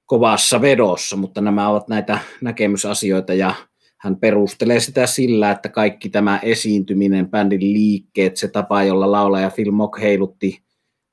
kovassa 0.09 0.61
vedossa, 0.61 1.15
mutta 1.15 1.41
nämä 1.41 1.69
ovat 1.69 1.87
näitä 1.87 2.19
näkemysasioita 2.41 3.33
ja 3.33 3.53
hän 3.97 4.15
perustelee 4.15 4.79
sitä 4.79 5.07
sillä, 5.07 5.51
että 5.51 5.69
kaikki 5.69 6.09
tämä 6.09 6.39
esiintyminen, 6.43 7.29
bändin 7.29 7.73
liikkeet, 7.73 8.37
se 8.37 8.47
tapa, 8.47 8.83
jolla 8.83 9.11
laulaja 9.11 9.51
Phil 9.55 9.71
Mock 9.71 9.99
heilutti, 10.01 10.63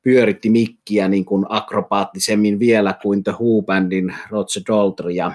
pyöritti 0.03 0.51
mikkiä 0.51 1.09
niin 1.09 1.25
kuin 1.25 1.47
akrobaattisemmin 1.49 2.59
vielä 2.59 2.95
kuin 3.03 3.25
The 3.25 3.33
Who-bändin 3.33 4.15
Roger 4.31 4.63
Daltrey 4.69 5.11
ja 5.11 5.33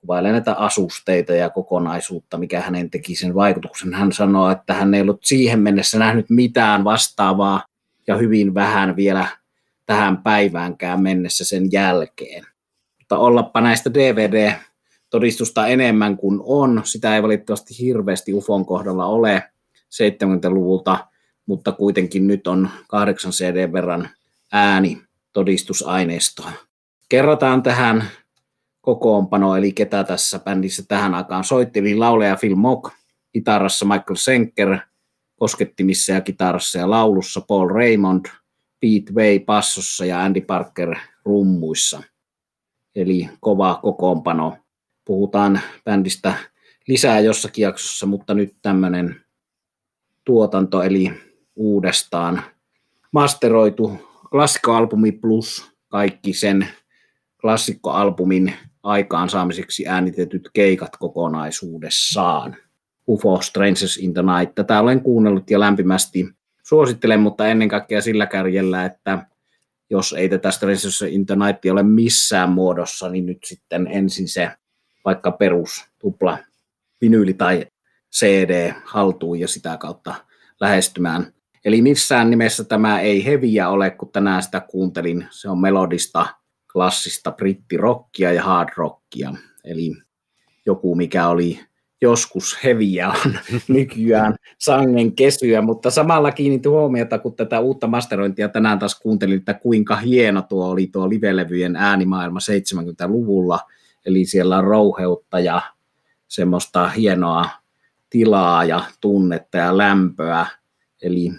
kuvailee 0.00 0.32
näitä 0.32 0.52
asusteita 0.52 1.34
ja 1.34 1.50
kokonaisuutta, 1.50 2.38
mikä 2.38 2.60
hänen 2.60 2.90
teki 2.90 3.14
sen 3.14 3.34
vaikutuksen. 3.34 3.94
Hän 3.94 4.12
sanoi, 4.12 4.52
että 4.52 4.74
hän 4.74 4.94
ei 4.94 5.00
ollut 5.00 5.24
siihen 5.24 5.60
mennessä 5.60 5.98
nähnyt 5.98 6.30
mitään 6.30 6.84
vastaavaa 6.84 7.64
ja 8.06 8.16
hyvin 8.16 8.54
vähän 8.54 8.96
vielä 8.96 9.28
tähän 9.86 10.22
päiväänkään 10.22 11.02
mennessä 11.02 11.44
sen 11.44 11.72
jälkeen. 11.72 12.55
Mutta 13.06 13.18
ollappa 13.18 13.60
näistä 13.60 13.90
DVD-todistusta 13.94 15.66
enemmän 15.66 16.16
kuin 16.16 16.40
on. 16.44 16.80
Sitä 16.84 17.16
ei 17.16 17.22
valitettavasti 17.22 17.78
hirveästi 17.78 18.34
UFOn 18.34 18.66
kohdalla 18.66 19.06
ole 19.06 19.42
70-luvulta, 19.78 21.06
mutta 21.46 21.72
kuitenkin 21.72 22.26
nyt 22.26 22.46
on 22.46 22.70
8 22.88 23.32
CD 23.32 23.72
verran 23.72 24.08
ääni 24.52 25.02
todistusaineistoa. 25.32 26.52
Kerrotaan 27.08 27.62
tähän 27.62 28.04
kokoonpano, 28.80 29.56
eli 29.56 29.72
ketä 29.72 30.04
tässä 30.04 30.38
bändissä 30.38 30.82
tähän 30.88 31.14
aikaan 31.14 31.44
soitti, 31.44 31.78
eli 31.78 31.94
lauleja 31.94 32.36
Phil 32.40 32.56
Mock, 32.56 32.94
kitarassa 33.32 33.84
Michael 33.84 34.16
Senker, 34.16 34.78
koskettimissa 35.36 36.12
ja 36.12 36.20
kitarassa 36.20 36.78
ja 36.78 36.90
laulussa 36.90 37.40
Paul 37.40 37.68
Raymond, 37.68 38.26
Pete 38.80 39.12
Way 39.14 39.38
passossa 39.38 40.04
ja 40.04 40.22
Andy 40.22 40.40
Parker 40.40 40.96
rummuissa. 41.24 42.02
Eli 42.96 43.28
kova 43.40 43.78
kokoonpano. 43.82 44.56
Puhutaan 45.04 45.60
bändistä 45.84 46.34
lisää 46.88 47.20
jossakin 47.20 47.62
jaksossa, 47.62 48.06
mutta 48.06 48.34
nyt 48.34 48.56
tämmöinen 48.62 49.20
tuotanto, 50.24 50.82
eli 50.82 51.12
uudestaan 51.56 52.42
masteroitu 53.12 53.92
klassikkoalbumi 54.30 55.12
plus 55.12 55.72
kaikki 55.88 56.32
sen 56.32 56.68
klassikkoalbumin 57.40 58.52
aikaansaamiseksi 58.82 59.88
äänitetyt 59.88 60.50
keikat 60.52 60.96
kokonaisuudessaan. 60.98 62.56
UFO 63.08 63.40
Strangers 63.40 63.96
in 63.96 64.14
the 64.14 64.22
Night. 64.22 64.54
Tätä 64.54 64.80
olen 64.80 65.00
kuunnellut 65.00 65.50
ja 65.50 65.60
lämpimästi 65.60 66.28
suosittelen, 66.62 67.20
mutta 67.20 67.48
ennen 67.48 67.68
kaikkea 67.68 68.00
sillä 68.00 68.26
kärjellä, 68.26 68.84
että 68.84 69.26
jos 69.90 70.12
ei 70.12 70.28
tätä 70.28 70.50
Strangers 70.50 71.02
in 71.02 71.26
the 71.26 71.36
Night 71.36 71.64
ole 71.72 71.82
missään 71.82 72.50
muodossa, 72.50 73.08
niin 73.08 73.26
nyt 73.26 73.38
sitten 73.44 73.86
ensin 73.90 74.28
se 74.28 74.50
vaikka 75.04 75.32
perus 75.32 75.84
tupla 75.98 76.38
vinyyli 77.00 77.34
tai 77.34 77.66
CD 78.16 78.72
haltuun 78.84 79.40
ja 79.40 79.48
sitä 79.48 79.76
kautta 79.76 80.14
lähestymään. 80.60 81.32
Eli 81.64 81.82
missään 81.82 82.30
nimessä 82.30 82.64
tämä 82.64 83.00
ei 83.00 83.24
heviä 83.24 83.68
ole, 83.68 83.90
kun 83.90 84.12
tänään 84.12 84.42
sitä 84.42 84.60
kuuntelin. 84.60 85.26
Se 85.30 85.48
on 85.48 85.60
melodista 85.60 86.26
klassista 86.72 87.32
brittirokkia 87.32 88.32
ja 88.32 88.42
hard 88.42 88.68
rockia. 88.76 89.34
Eli 89.64 89.94
joku, 90.66 90.94
mikä 90.94 91.28
oli 91.28 91.60
joskus 92.00 92.58
heviä 92.64 93.08
on 93.08 93.38
nykyään 93.68 94.34
sangen 94.58 95.12
kesyä, 95.12 95.62
mutta 95.62 95.90
samalla 95.90 96.32
kiinnitin 96.32 96.72
huomiota, 96.72 97.18
kun 97.18 97.34
tätä 97.34 97.60
uutta 97.60 97.86
masterointia 97.86 98.48
tänään 98.48 98.78
taas 98.78 99.00
kuuntelin, 99.00 99.38
että 99.38 99.54
kuinka 99.54 99.96
hieno 99.96 100.42
tuo 100.42 100.66
oli 100.66 100.86
tuo 100.86 101.08
livelevyjen 101.08 101.76
äänimaailma 101.76 102.38
70-luvulla, 102.38 103.60
eli 104.06 104.24
siellä 104.24 104.58
on 104.58 104.64
rouheutta 104.64 105.40
ja 105.40 105.60
semmoista 106.28 106.88
hienoa 106.88 107.48
tilaa 108.10 108.64
ja 108.64 108.84
tunnetta 109.00 109.58
ja 109.58 109.78
lämpöä, 109.78 110.46
eli 111.02 111.32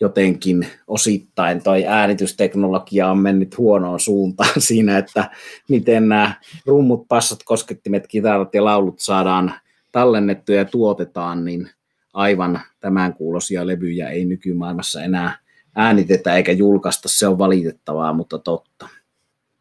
jotenkin 0.00 0.66
osittain 0.86 1.62
toi 1.62 1.86
äänitysteknologia 1.86 3.10
on 3.10 3.18
mennyt 3.18 3.58
huonoon 3.58 4.00
suuntaan 4.00 4.60
siinä, 4.68 4.98
että 4.98 5.30
miten 5.68 6.08
nämä 6.08 6.34
rummut, 6.66 7.08
passat, 7.08 7.38
koskettimet, 7.44 8.06
kitarat 8.06 8.54
ja 8.54 8.64
laulut 8.64 9.00
saadaan 9.00 9.54
tallennettuja 9.94 10.58
ja 10.58 10.64
tuotetaan, 10.64 11.44
niin 11.44 11.70
aivan 12.14 12.60
tämän 12.80 13.14
kuulosia 13.14 13.66
levyjä 13.66 14.08
ei 14.08 14.24
nykymaailmassa 14.24 15.02
enää 15.02 15.38
äänitetä 15.76 16.36
eikä 16.36 16.52
julkaista, 16.52 17.08
se 17.08 17.26
on 17.26 17.38
valitettavaa, 17.38 18.12
mutta 18.12 18.38
totta. 18.38 18.88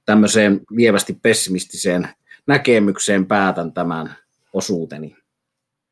Tämmöiseen 0.06 0.62
lievästi 0.69 1.19
pessimistiseen 1.22 2.08
näkemykseen 2.48 3.26
päätän 3.26 3.74
tämän 3.74 4.15
osuuteni. 4.54 5.15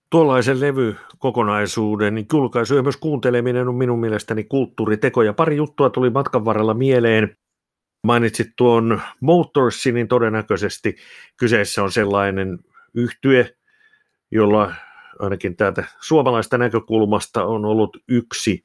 tuollaisen 0.09 0.59
levykokonaisuuden 0.59 2.25
julkaisu 2.33 2.75
ja 2.75 2.83
myös 2.83 2.97
kuunteleminen 2.97 3.67
on 3.67 3.75
minun 3.75 3.99
mielestäni 3.99 4.43
kulttuuriteko. 4.43 5.23
Ja 5.23 5.33
pari 5.33 5.55
juttua 5.55 5.89
tuli 5.89 6.09
matkan 6.09 6.45
varrella 6.45 6.73
mieleen. 6.73 7.37
Mainitsit 8.03 8.47
tuon 8.55 9.01
Motorsin, 9.19 9.95
niin 9.95 10.07
todennäköisesti 10.07 10.95
kyseessä 11.37 11.83
on 11.83 11.91
sellainen 11.91 12.59
yhtye, 12.93 13.55
jolla 14.31 14.73
ainakin 15.19 15.55
täältä 15.55 15.83
suomalaista 16.01 16.57
näkökulmasta 16.57 17.45
on 17.45 17.65
ollut 17.65 17.97
yksi 18.07 18.63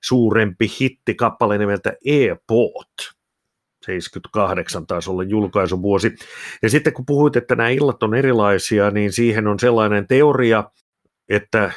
suurempi 0.00 0.70
hittikappale 0.80 1.58
nimeltä 1.58 1.92
E-Port. 2.04 2.88
78 3.84 4.86
taisi 4.86 5.10
olla 5.10 5.22
julkaisuvuosi. 5.22 6.14
Ja 6.62 6.70
sitten 6.70 6.92
kun 6.92 7.06
puhuit, 7.06 7.36
että 7.36 7.56
nämä 7.56 7.68
illat 7.68 8.02
on 8.02 8.14
erilaisia, 8.14 8.90
niin 8.90 9.12
siihen 9.12 9.46
on 9.46 9.58
sellainen 9.58 10.06
teoria, 10.06 10.64
että 11.28 11.72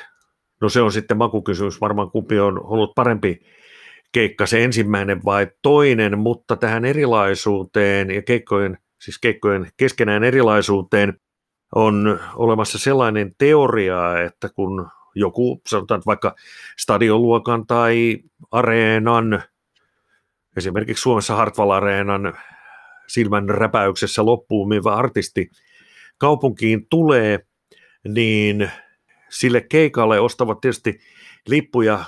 no 0.62 0.70
se 0.70 0.82
on 0.82 0.92
sitten 0.92 1.18
makukysymys, 1.18 1.82
varmaan 1.82 2.12
kumpi 2.12 2.40
on 2.40 2.66
ollut 2.66 2.96
parempi 2.96 3.40
keikka, 4.12 4.46
se 4.46 4.64
ensimmäinen 4.64 5.26
vai 5.26 5.48
toinen, 5.62 6.20
mutta 6.20 6.56
tähän 6.56 6.86
erilaisuuteen 6.86 8.12
ja 8.12 8.22
keikkojen, 8.22 8.78
siis 9.02 9.20
keikkojen 9.20 9.68
keskenään 9.78 10.24
erilaisuuteen 10.24 11.20
on 11.76 12.20
olemassa 12.36 12.80
sellainen 12.80 13.36
teoria, 13.38 14.22
että 14.24 14.50
kun 14.50 14.88
joku, 15.16 15.62
sanotaan 15.68 16.02
vaikka 16.06 16.36
stadionluokan 16.78 17.68
tai 17.68 18.20
areenan, 18.52 19.44
esimerkiksi 20.58 21.02
Suomessa 21.02 21.36
Hartwall 21.36 21.70
Areenan 21.70 22.34
silmän 23.08 23.50
räpäyksessä 23.50 24.26
loppuun 24.26 24.70
artisti 24.92 25.50
kaupunkiin 26.18 26.88
tulee, 26.90 27.40
niin 28.08 28.72
sille 29.30 29.62
keikalle 29.62 30.20
ostavat 30.20 30.62
tietysti 30.62 31.00
lippuja 31.48 32.06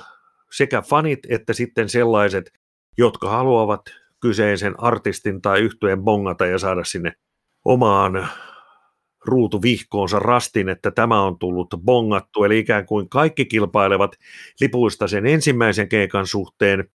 sekä 0.52 0.82
fanit 0.82 1.20
että 1.30 1.54
sitten 1.54 1.90
sellaiset, 1.90 2.54
jotka 2.98 3.30
haluavat 3.30 3.82
kyseisen 4.20 4.76
artistin 4.78 5.42
tai 5.42 5.60
yhtyeen 5.60 6.04
bongata 6.04 6.46
ja 6.46 6.60
saada 6.60 6.84
sinne 6.84 7.14
omaan 7.66 8.30
ruutuvihkoonsa 9.28 10.20
rastin, 10.20 10.70
että 10.70 10.92
tämä 10.92 11.22
on 11.22 11.40
tullut 11.40 11.68
bongattu, 11.86 12.44
eli 12.44 12.60
ikään 12.60 12.86
kuin 12.86 13.10
kaikki 13.10 13.46
kilpailevat 13.46 14.16
lipuista 14.62 15.08
sen 15.08 15.26
ensimmäisen 15.26 15.90
keikan 15.90 16.28
suhteen, 16.28 16.90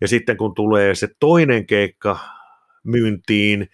ja 0.00 0.08
sitten 0.08 0.36
kun 0.36 0.54
tulee 0.54 0.94
se 0.94 1.08
toinen 1.20 1.66
keikka 1.66 2.18
myyntiin, 2.84 3.68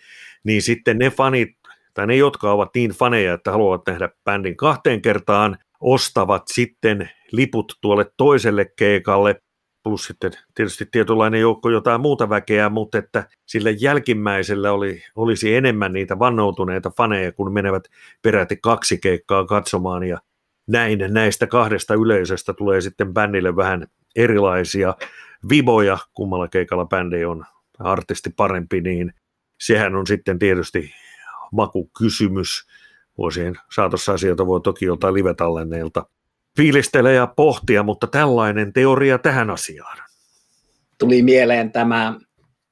niin 0.45 0.63
sitten 0.63 0.99
ne 0.99 1.11
fanit, 1.11 1.49
tai 1.95 2.07
ne, 2.07 2.17
jotka 2.17 2.53
ovat 2.53 2.71
niin 2.75 2.91
faneja, 2.91 3.35
että 3.35 3.51
haluavat 3.51 3.83
nähdä 3.87 4.09
bändin 4.25 4.57
kahteen 4.57 5.03
kertaan, 5.03 5.59
ostavat 5.81 6.43
sitten 6.53 7.11
liput 7.33 7.79
tuolle 7.81 8.07
toiselle 8.17 8.73
keikalle, 8.77 9.43
plus 9.85 10.05
sitten 10.05 10.33
tietysti 10.55 10.87
tietynlainen 10.93 11.41
joukko 11.41 11.71
jotain 11.71 12.01
muuta 12.01 12.29
väkeä, 12.29 12.69
mutta 12.69 12.99
että 12.99 13.29
sillä 13.47 13.71
jälkimmäisellä 13.71 14.73
oli, 14.73 15.03
olisi 15.17 15.55
enemmän 15.55 15.93
niitä 15.93 16.19
vannoutuneita 16.19 16.91
faneja, 16.97 17.33
kun 17.33 17.53
menevät 17.53 17.85
peräti 18.23 18.57
kaksi 18.57 18.99
keikkaa 18.99 19.45
katsomaan 19.45 20.05
ja 20.05 20.19
näin 20.67 20.99
näistä 21.09 21.47
kahdesta 21.47 21.95
yleisöstä 21.95 22.55
tulee 22.55 22.81
sitten 22.81 23.15
bändille 23.15 23.57
vähän 23.57 23.87
erilaisia 24.17 24.95
viboja, 25.49 25.99
kummalla 26.15 26.49
keikalla 26.49 26.85
bändi 26.85 27.25
on 27.25 27.45
artisti 27.79 28.31
parempi, 28.37 28.81
niin 28.81 29.15
sehän 29.61 29.95
on 29.95 30.07
sitten 30.07 30.39
tietysti 30.39 30.91
makukysymys. 31.53 32.67
Vuosien 33.19 33.55
saatossa 33.75 34.13
asioita 34.13 34.47
voi 34.47 34.61
toki 34.61 34.85
joltain 34.85 35.15
livetallenneilta 35.15 36.07
fiilistellä 36.57 37.11
ja 37.11 37.27
pohtia, 37.27 37.83
mutta 37.83 38.07
tällainen 38.07 38.73
teoria 38.73 39.19
tähän 39.19 39.51
asiaan. 39.51 39.99
Tuli 40.99 41.23
mieleen 41.23 41.73
tämä 41.73 42.19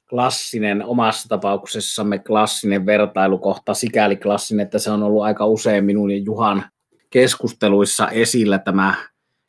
klassinen, 0.09 0.85
omassa 0.85 1.29
tapauksessamme 1.29 2.19
klassinen 2.19 2.87
vertailukohta, 2.87 3.75
sikäli 3.75 4.17
klassinen, 4.17 4.65
että 4.65 4.79
se 4.79 4.91
on 4.91 5.03
ollut 5.03 5.23
aika 5.23 5.47
usein 5.47 5.85
minun 5.85 6.11
ja 6.11 6.17
Juhan 6.17 6.65
keskusteluissa 7.11 8.09
esillä 8.09 8.59
tämä 8.59 8.95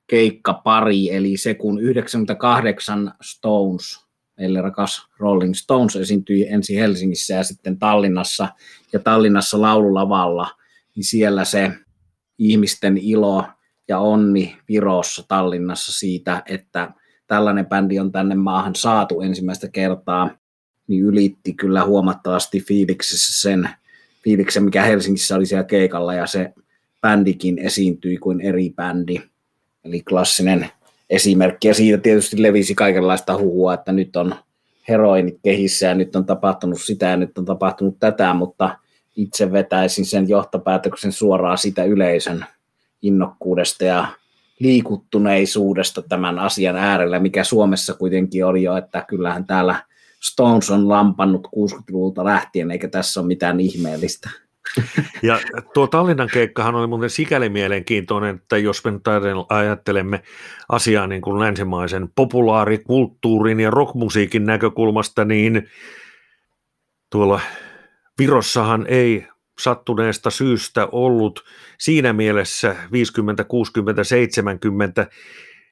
keikkapari, 0.07 1.15
eli 1.15 1.37
se 1.37 1.53
kun 1.53 1.79
98 1.81 3.13
Stones, 3.21 4.05
eli 4.37 4.61
rakas 4.61 5.07
Rolling 5.19 5.53
Stones 5.53 5.95
esiintyi 5.95 6.47
ensin 6.47 6.79
Helsingissä 6.79 7.33
ja 7.33 7.43
sitten 7.43 7.79
Tallinnassa, 7.79 8.47
ja 8.93 8.99
Tallinnassa 8.99 9.61
laululavalla, 9.61 10.49
niin 10.95 11.03
siellä 11.03 11.45
se 11.45 11.71
ihmisten 12.37 12.97
ilo 12.97 13.45
ja 13.87 13.99
onni 13.99 14.57
Virossa 14.69 15.23
Tallinnassa 15.27 15.99
siitä, 15.99 16.43
että 16.45 16.91
tällainen 17.27 17.65
bändi 17.65 17.99
on 17.99 18.11
tänne 18.11 18.35
maahan 18.35 18.75
saatu 18.75 19.21
ensimmäistä 19.21 19.67
kertaa, 19.67 20.29
niin 20.87 21.03
ylitti 21.03 21.53
kyllä 21.53 21.85
huomattavasti 21.85 22.59
fiiliksessä 22.59 23.41
sen 23.41 23.69
fiiliksen, 24.23 24.63
mikä 24.63 24.83
Helsingissä 24.83 25.35
oli 25.35 25.45
siellä 25.45 25.63
keikalla, 25.63 26.13
ja 26.13 26.27
se 26.27 26.53
bändikin 27.01 27.59
esiintyi 27.59 28.17
kuin 28.17 28.41
eri 28.41 28.69
bändi. 28.75 29.21
Eli 29.83 30.01
klassinen 30.01 30.69
esimerkki, 31.09 31.67
ja 31.67 31.73
siitä 31.73 31.97
tietysti 31.97 32.41
levisi 32.41 32.75
kaikenlaista 32.75 33.37
huhua, 33.37 33.73
että 33.73 33.91
nyt 33.91 34.15
on 34.15 34.35
heroinit 34.87 35.39
kehissä, 35.43 35.85
ja 35.85 35.95
nyt 35.95 36.15
on 36.15 36.25
tapahtunut 36.25 36.81
sitä, 36.81 37.05
ja 37.05 37.17
nyt 37.17 37.37
on 37.37 37.45
tapahtunut 37.45 37.99
tätä, 37.99 38.33
mutta 38.33 38.77
itse 39.15 39.51
vetäisin 39.51 40.05
sen 40.05 40.29
johtopäätöksen 40.29 41.11
suoraan 41.11 41.57
sitä 41.57 41.83
yleisön 41.83 42.45
innokkuudesta 43.03 43.83
ja 43.83 44.07
liikuttuneisuudesta 44.59 46.01
tämän 46.01 46.39
asian 46.39 46.75
äärellä, 46.75 47.19
mikä 47.19 47.43
Suomessa 47.43 47.93
kuitenkin 47.93 48.45
oli 48.45 48.63
jo, 48.63 48.77
että 48.77 49.05
kyllähän 49.07 49.45
täällä 49.45 49.83
Stones 50.23 50.69
on 50.69 50.89
lampannut 50.89 51.47
60-luvulta 51.47 52.25
lähtien, 52.25 52.71
eikä 52.71 52.87
tässä 52.87 53.19
ole 53.19 53.27
mitään 53.27 53.59
ihmeellistä. 53.59 54.29
Ja 55.23 55.39
tuo 55.73 55.87
Tallinnan 55.87 56.29
keikkahan 56.33 56.75
oli 56.75 56.87
muuten 56.87 57.09
sikäli 57.09 57.49
mielenkiintoinen, 57.49 58.35
että 58.35 58.57
jos 58.57 58.85
me 58.85 58.91
nyt 58.91 59.01
ajattelemme 59.49 60.23
asiaa 60.69 61.07
niin 61.07 61.21
kuin 61.21 61.39
länsimaisen 61.39 62.09
populaarikulttuurin 62.15 63.59
ja 63.59 63.69
rockmusiikin 63.69 64.45
näkökulmasta, 64.45 65.25
niin 65.25 65.69
tuolla 67.09 67.41
Virossahan 68.19 68.85
ei 68.87 69.27
sattuneesta 69.59 70.29
syystä 70.29 70.87
ollut 70.91 71.43
siinä 71.79 72.13
mielessä 72.13 72.75
50, 72.91 73.43
60, 73.43 74.03
70 74.03 75.07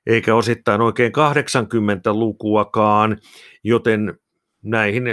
eikä 0.07 0.35
osittain 0.35 0.81
oikein 0.81 1.11
80-lukuakaan, 1.11 3.17
joten 3.63 4.19
näihin 4.63 5.03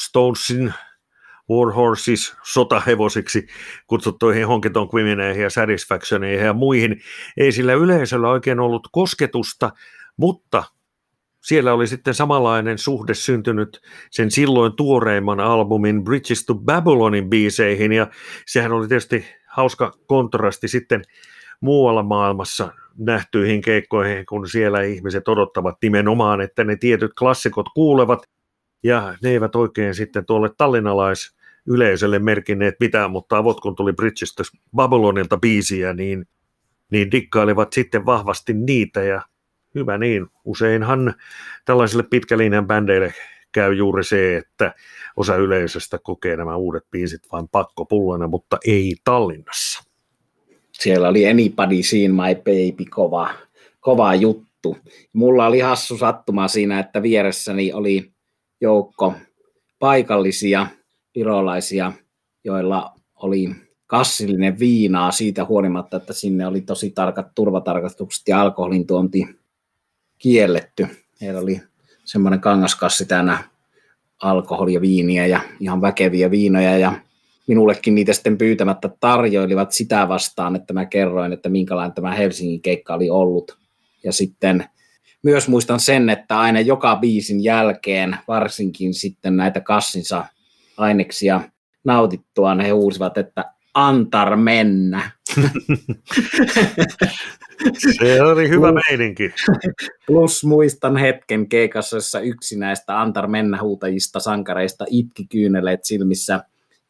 Stonesin 0.00 0.74
Warhorses 1.50 2.36
sotahevosiksi 2.42 3.46
kutsuttuihin 3.86 4.46
Honky 4.46 4.70
Tonk 4.70 4.92
Womeneihin 4.92 5.42
ja 5.42 5.50
Satisfactioneihin 5.50 6.46
ja 6.46 6.52
muihin 6.52 7.00
ei 7.36 7.52
sillä 7.52 7.72
yleisöllä 7.72 8.28
oikein 8.28 8.60
ollut 8.60 8.88
kosketusta, 8.92 9.70
mutta 10.16 10.64
siellä 11.46 11.74
oli 11.74 11.86
sitten 11.86 12.14
samanlainen 12.14 12.78
suhde 12.78 13.14
syntynyt 13.14 13.80
sen 14.10 14.30
silloin 14.30 14.72
tuoreimman 14.76 15.40
albumin 15.40 16.04
Bridges 16.04 16.46
to 16.46 16.54
Babylonin 16.54 17.30
biiseihin, 17.30 17.92
ja 17.92 18.06
sehän 18.46 18.72
oli 18.72 18.88
tietysti 18.88 19.24
hauska 19.46 19.92
kontrasti 20.06 20.68
sitten 20.68 21.02
muualla 21.60 22.02
maailmassa 22.02 22.72
nähtyihin 22.98 23.60
keikkoihin, 23.60 24.26
kun 24.26 24.48
siellä 24.48 24.82
ihmiset 24.82 25.28
odottavat 25.28 25.76
nimenomaan, 25.82 26.40
että 26.40 26.64
ne 26.64 26.76
tietyt 26.76 27.10
klassikot 27.18 27.66
kuulevat, 27.74 28.22
ja 28.82 29.14
ne 29.22 29.30
eivät 29.30 29.56
oikein 29.56 29.94
sitten 29.94 30.26
tuolle 30.26 30.50
tallinnalais 30.58 31.36
yleisölle 31.66 32.18
merkinneet 32.18 32.74
mitään, 32.80 33.10
mutta 33.10 33.38
avot 33.38 33.60
kun 33.60 33.76
tuli 33.76 33.92
Bridges 33.92 34.34
to 34.34 34.42
Babylonilta 34.76 35.36
biisiä, 35.36 35.92
niin, 35.92 36.26
niin 36.92 37.10
dikkailivat 37.10 37.72
sitten 37.72 38.06
vahvasti 38.06 38.54
niitä, 38.54 39.02
ja 39.02 39.22
hyvä 39.76 39.98
niin. 39.98 40.26
Useinhan 40.44 41.14
tällaisille 41.64 42.02
pitkälinjan 42.02 42.66
bändeille 42.66 43.14
käy 43.52 43.74
juuri 43.74 44.04
se, 44.04 44.36
että 44.36 44.74
osa 45.16 45.36
yleisöstä 45.36 45.98
kokee 45.98 46.36
nämä 46.36 46.56
uudet 46.56 46.84
biisit 46.90 47.22
vain 47.32 47.48
pakkopullana, 47.48 48.28
mutta 48.28 48.58
ei 48.66 48.94
Tallinnassa. 49.04 49.84
Siellä 50.72 51.08
oli 51.08 51.30
Anybody 51.30 51.82
Seen 51.82 52.14
My 52.14 52.34
Baby 52.34 52.84
kova, 52.90 53.30
kova 53.80 54.14
juttu. 54.14 54.76
Mulla 55.12 55.46
oli 55.46 55.60
hassu 55.60 55.98
sattuma 55.98 56.48
siinä, 56.48 56.80
että 56.80 57.02
vieressäni 57.02 57.72
oli 57.72 58.12
joukko 58.60 59.14
paikallisia 59.78 60.66
virolaisia, 61.14 61.92
joilla 62.44 62.92
oli 63.14 63.50
kassillinen 63.86 64.58
viinaa 64.58 65.12
siitä 65.12 65.44
huolimatta, 65.44 65.96
että 65.96 66.12
sinne 66.12 66.46
oli 66.46 66.60
tosi 66.60 66.90
tarkat 66.90 67.26
turvatarkastukset 67.34 68.28
ja 68.28 68.40
alkoholin 68.40 68.86
tuonti 68.86 69.26
kielletty. 70.18 70.88
Heillä 71.20 71.40
oli 71.40 71.60
semmoinen 72.04 72.40
kangaskassi 72.40 73.06
täynnä 73.06 73.44
alkoholia, 74.22 74.80
viiniä 74.80 75.26
ja 75.26 75.40
ihan 75.60 75.80
väkeviä 75.80 76.30
viinoja 76.30 76.78
ja 76.78 76.92
minullekin 77.46 77.94
niitä 77.94 78.12
sitten 78.12 78.38
pyytämättä 78.38 78.90
tarjoilivat 79.00 79.72
sitä 79.72 80.08
vastaan, 80.08 80.56
että 80.56 80.74
mä 80.74 80.84
kerroin, 80.84 81.32
että 81.32 81.48
minkälainen 81.48 81.94
tämä 81.94 82.12
Helsingin 82.12 82.62
keikka 82.62 82.94
oli 82.94 83.10
ollut. 83.10 83.58
Ja 84.04 84.12
sitten 84.12 84.64
myös 85.22 85.48
muistan 85.48 85.80
sen, 85.80 86.10
että 86.10 86.40
aina 86.40 86.60
joka 86.60 86.96
biisin 86.96 87.44
jälkeen, 87.44 88.16
varsinkin 88.28 88.94
sitten 88.94 89.36
näitä 89.36 89.60
kassinsa 89.60 90.26
aineksia 90.76 91.40
nautittuaan, 91.84 92.60
he 92.60 92.70
huusivat, 92.70 93.18
että 93.18 93.44
antar 93.74 94.36
mennä. 94.36 95.10
Se 97.98 98.22
oli 98.22 98.48
hyvä 98.48 98.72
meininki. 98.72 99.34
Plus 100.06 100.44
muistan 100.44 100.96
hetken 100.96 101.48
keikassa, 101.48 101.96
jossa 101.96 102.20
yksi 102.20 102.58
näistä 102.58 103.00
antar 103.00 103.26
mennä 103.26 103.62
huutajista 103.62 104.20
sankareista 104.20 104.84
itki 104.88 105.26
kyyneleet 105.26 105.84
silmissä 105.84 106.40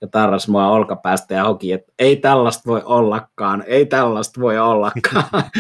ja 0.01 0.09
tarras 0.09 0.49
mua 0.49 0.69
olkapäästä 0.69 1.35
ja 1.35 1.45
hoki, 1.45 1.73
että 1.73 1.93
ei 1.99 2.17
tällaista 2.17 2.63
voi 2.67 2.83
ollakaan, 2.85 3.65
ei 3.67 3.87
tällaista 3.87 4.41
voi 4.41 4.59
ollakaan. 4.59 5.25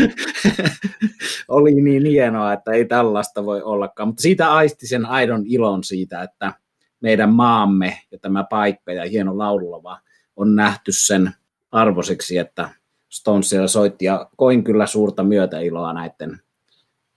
Oli 1.48 1.74
niin 1.74 2.06
hienoa, 2.06 2.52
että 2.52 2.72
ei 2.72 2.84
tällaista 2.84 3.44
voi 3.44 3.62
ollakaan, 3.62 4.08
mutta 4.08 4.22
siitä 4.22 4.52
aisti 4.52 4.86
sen 4.86 5.06
aidon 5.06 5.42
ilon 5.46 5.84
siitä, 5.84 6.22
että 6.22 6.52
meidän 7.00 7.30
maamme 7.34 7.98
ja 8.10 8.18
tämä 8.18 8.44
paikka 8.50 8.92
ja 8.92 9.04
hieno 9.04 9.38
laululava 9.38 10.00
on 10.36 10.54
nähty 10.54 10.92
sen 10.92 11.32
arvoiseksi, 11.76 12.38
että 12.38 12.70
Stones 13.08 13.50
siellä 13.50 13.68
soitti 13.68 14.04
ja 14.04 14.30
koin 14.36 14.64
kyllä 14.64 14.86
suurta 14.86 15.22
myötäiloa 15.22 15.92
näiden 15.92 16.40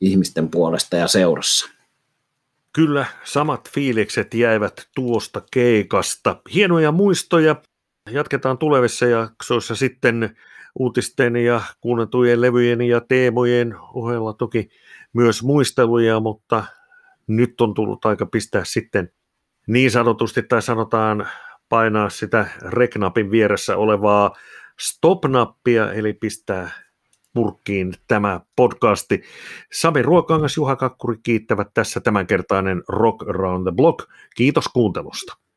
ihmisten 0.01 0.49
puolesta 0.49 0.95
ja 0.95 1.07
seurassa. 1.07 1.69
Kyllä, 2.73 3.05
samat 3.23 3.69
fiilikset 3.69 4.33
jäivät 4.33 4.87
tuosta 4.95 5.41
keikasta. 5.51 6.41
Hienoja 6.53 6.91
muistoja. 6.91 7.55
Jatketaan 8.11 8.57
tulevissa 8.57 9.05
jaksoissa 9.05 9.75
sitten 9.75 10.37
uutisten 10.79 11.35
ja 11.35 11.61
kuunneltujen 11.81 12.41
levyjen 12.41 12.81
ja 12.81 13.01
teemojen 13.01 13.75
ohella 13.93 14.33
toki 14.33 14.69
myös 15.13 15.43
muisteluja, 15.43 16.19
mutta 16.19 16.63
nyt 17.27 17.61
on 17.61 17.73
tullut 17.73 18.05
aika 18.05 18.25
pistää 18.25 18.61
sitten 18.65 19.11
niin 19.67 19.91
sanotusti, 19.91 20.43
tai 20.43 20.61
sanotaan 20.61 21.27
painaa 21.69 22.09
sitä 22.09 22.47
reknapin 22.61 23.31
vieressä 23.31 23.77
olevaa 23.77 24.35
stop-nappia, 24.79 25.93
eli 25.93 26.13
pistää 26.13 26.69
purkkiin 27.33 27.93
tämä 28.07 28.39
podcasti. 28.55 29.21
Sami 29.73 30.01
Ruokangas, 30.01 30.57
Juha 30.57 30.75
Kakkuri 30.75 31.17
kiittävät 31.23 31.67
tässä 31.73 31.99
tämänkertainen 31.99 32.83
Rock 32.87 33.29
Around 33.29 33.63
the 33.63 33.75
Block. 33.75 34.09
Kiitos 34.35 34.67
kuuntelusta. 34.67 35.48